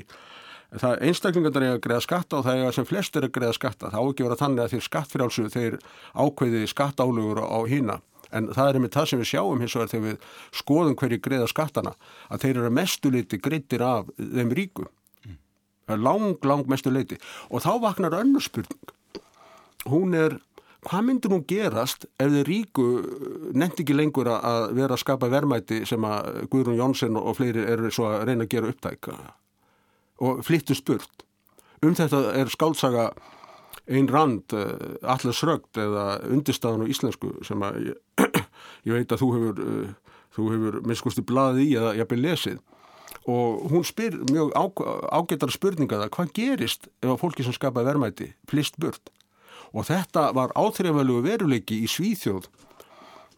[0.81, 3.91] það einstaklingar er að greiða skatta og það er sem flest er að greiða skatta.
[3.91, 5.81] Það á ekki vera þannig að þeir skattfrjálsu þeir
[6.15, 7.99] ákveði skattaálugur á hína.
[8.31, 10.29] En það er með það sem við sjáum hins vegar þegar við
[10.61, 11.97] skoðum hverju greiða skattana
[12.31, 14.87] að þeir eru mestuliti greittir af þeim ríku
[15.99, 17.19] lang, lang mestu leiti
[17.51, 18.93] og þá vaknar önnur spurning.
[19.91, 20.37] Hún er,
[20.87, 22.87] hvað myndir hún gerast ef þið ríku
[23.57, 27.91] nefndi ekki lengur að vera að skapa vermæti sem að Guðrún Jónsson og fleiri eru
[27.93, 29.11] svo að reyna að gera upptæk?
[30.21, 31.25] Og flyttu spurt.
[31.81, 33.11] Um þetta er skálsaga
[33.91, 37.97] einn rand, eh, allar srögt eða undirstaðan á íslensku sem að ég,
[38.87, 42.61] ég veit að þú hefur eh, þú hefur minnskusti blaðið í að ég hafði lesið
[43.31, 48.33] og hún spyr mjög ágættar spurninga það hvað gerist ef að fólki sem skapa verðmæti
[48.51, 49.13] flist burt?
[49.71, 52.49] Og þetta var áþrifalögu veruleiki í Svíþjóð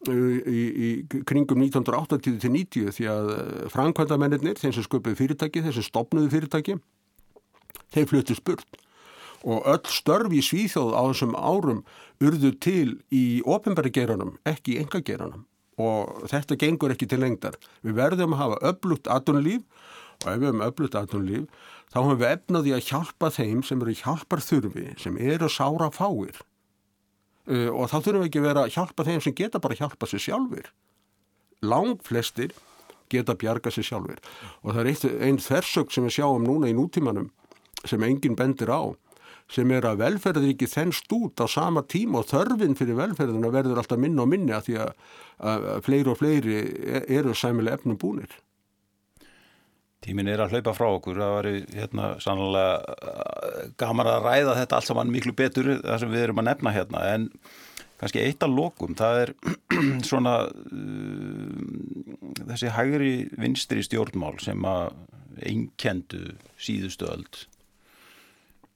[0.08, 0.88] uh, í, í
[1.28, 3.42] kringum 1980-90 því að uh,
[3.74, 6.78] framkvæmdamennir, þeim sem sköpuði fyrirtæki þeim sem stopnuði fyrirtæki
[7.92, 8.80] þeim fluttist burt.
[9.42, 11.84] Og öll störfi í Svíþjóð á þessum árum
[12.22, 15.44] urðu til í ofinbæri geranum, ekki í enga geranum
[15.80, 17.56] og þetta gengur ekki til lengdar.
[17.84, 19.62] Við verðum að hafa öflugt aðtunlíf
[20.22, 23.94] og ef við hefum öflugt aðtunlíf þá höfum við efnaði að hjálpa þeim sem eru
[23.96, 26.42] hjálpar þurfi, sem eru sára fáir
[27.48, 30.08] uh, og þá þurfum við ekki vera að hjálpa þeim sem geta bara að hjálpa
[30.08, 30.72] sér sjálfur.
[31.62, 32.54] Lang flestir
[33.12, 34.20] geta að bjarga sér sjálfur
[34.62, 37.30] og það er einn þversög sem við sjáum núna í nútímanum
[37.88, 38.94] sem enginn bendir á
[39.52, 44.00] sem er að velferðaríki þennst út á sama tíma og þörfin fyrir velferðina verður alltaf
[44.00, 44.94] minna og minni að því að,
[45.52, 48.32] að fleiri og fleiri e, eru sæmilega efnum búnir.
[50.02, 54.78] Tímin er að hlaupa frá okkur, það var hérna sannlega uh, gaman að ræða þetta
[54.78, 57.28] allt saman miklu betur það sem við erum að nefna hérna en
[58.00, 59.34] kannski eitt af lokum, það er
[60.10, 61.54] svona uh,
[62.48, 64.96] þessi hægri vinstri stjórnmál sem að
[65.46, 67.44] einkendu síðustu öld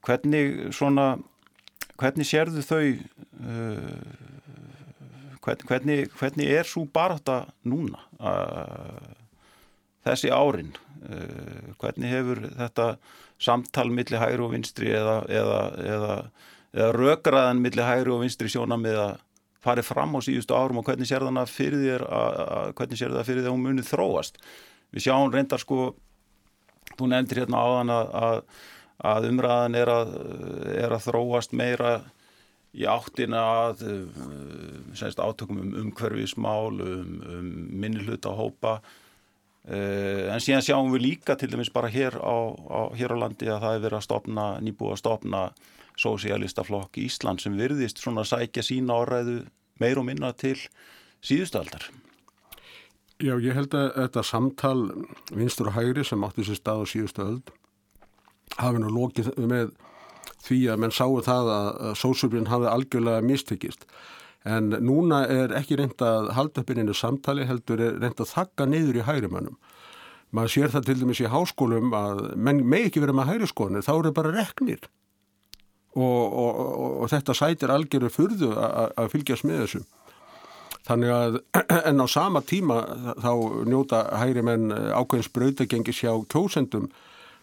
[0.07, 1.17] hvernig svona
[1.97, 2.81] hvernig sérðu þau
[3.43, 4.25] uh,
[5.47, 9.13] hvernig, hvernig er svo baráta núna uh,
[10.07, 10.73] þessi árin?
[11.07, 12.89] Uh, hvernig hefur þetta
[13.41, 15.61] samtal millir hægri og vinstri eða, eða,
[15.93, 16.15] eða,
[16.73, 19.11] eða rökraðan millir hægri og vinstri sjónam eða
[19.63, 23.29] farið fram á síðustu árum og hvernig sér það fyrir þér að, hvernig sér það
[23.29, 24.41] fyrir þér að hún munið þróast?
[24.95, 25.91] Við sjáum reyndar sko
[26.95, 28.41] þú nefndir hérna áðan að, að
[29.05, 30.13] að umræðan er að,
[30.73, 31.99] er að þróast meira
[32.77, 34.21] í áttina að eh,
[34.97, 41.49] semst, átökum um umhverfismál, um, um minnilhuta hópa uh, en síðan sjáum við líka til
[41.53, 44.95] dæmis bara hér á, á, hér á landi að það er verið að stopna, nýbúið
[44.95, 45.43] að stopna
[45.97, 49.39] sósialistaflokk í Ísland sem virðist svona að sækja sína áræðu
[49.81, 50.57] meir og minna til
[51.25, 51.87] síðustaldar.
[53.17, 54.79] Já, ég held að þetta samtal
[55.33, 57.56] vinstur og hægri sem átti sér stað á síðustu öld
[58.55, 59.73] hafi nú lókið með
[60.47, 63.87] því að menn sáu það að sósubrin hafi algjörlega mistekist.
[64.47, 68.31] En núna er ekki reynd að halda upp inn einu samtali, heldur er reynd að
[68.31, 69.57] þakka neyður í hægrimannum.
[70.35, 73.93] Maður sér það til dæmis í háskólum að menn með ekki verið með hægriskoðinu, þá
[73.95, 74.87] eru bara reknir.
[75.97, 76.57] Og, og,
[77.01, 79.83] og, þetta sætir algjörðu fyrðu að fylgjast með þessu.
[80.87, 81.39] Þannig að
[81.89, 82.81] en á sama tíma
[83.23, 83.31] þá
[83.67, 86.91] njóta hægrimenn ákveðins brautagengis hjá kjósendum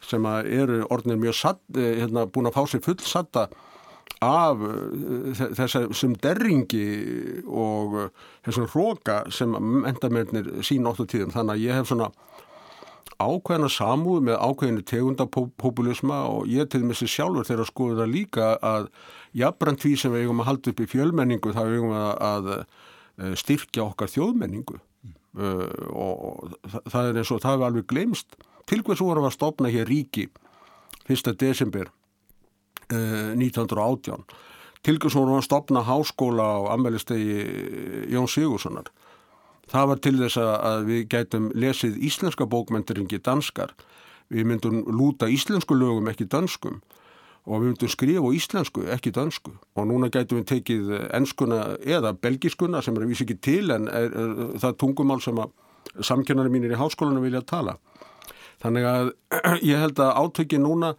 [0.08, 3.48] sem eru orðinir mjög satt, eh, hérna, búin að fá sér fullsatta
[4.24, 9.54] af eh, þessum derringi og eh, þessum hróka sem
[9.88, 11.34] endamennir sín óttu tíðum.
[11.34, 12.10] Þannig að ég hef svona
[13.14, 18.88] ákveðina samúð með ákveðinu tegundapopulisma og ég til þessi sjálfur þegar skoðu það líka að
[19.38, 22.50] jafnbrand því sem við eigum að halda upp í fjölmenningu þá eigum við að
[23.38, 24.80] styrkja okkar þjóðmenningu
[25.38, 28.36] uh, og það, það er eins og það hefur alveg glemst
[28.70, 30.28] til hvers vorum við að stopna hér ríki
[31.08, 31.32] 1.
[31.40, 31.90] desember
[32.90, 34.26] uh, 1918
[34.84, 37.40] til hvers vorum við að stopna háskóla á ammælistegi
[38.12, 38.92] Jón Sigurssonar
[39.70, 43.74] það var til þess að við gætum lesið íslenska bókmyndiringi danskar.
[44.32, 46.80] Við myndum lúta íslensku lögum ekki danskum
[47.44, 52.14] og við myndum skrifa á íslensku, ekki dansku og núna gætum við tekið enskuna eða
[52.16, 55.52] belgiskuna sem er að vísa ekki til en er, er, það tungumál sem að
[56.00, 57.76] samkennari mínir í háskólanum vilja tala
[58.64, 59.12] þannig að
[59.70, 60.94] ég held að átökin núna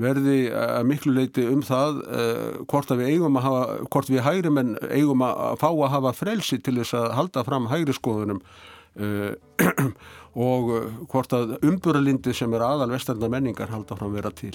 [0.00, 4.24] verði að miklu leiti um það uh, hvort að við eigum að hafa, hvort við
[4.24, 8.40] hægri menn eigum að fá að hafa frelsi til þess að halda fram hægri skoðunum
[8.40, 9.32] uh,
[10.48, 10.74] og
[11.10, 14.54] hvort að umburalindi sem er aðal vestarna menningar halda fram vera til.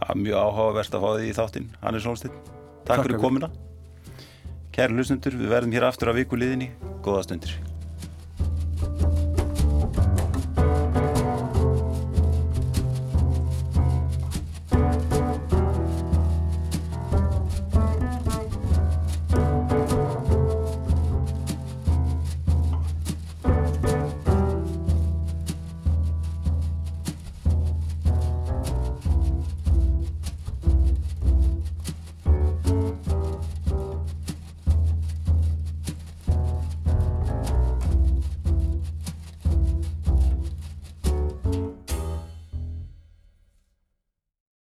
[0.00, 2.38] Það er mjög áhugavert að fá því í þáttinn, Hannes Solstedt.
[2.88, 3.50] Takk, Takk fyrir komina.
[4.72, 6.70] Kæri hlustundur, við verðum hér aftur á viku liðinni.
[7.04, 7.58] Góða stundir.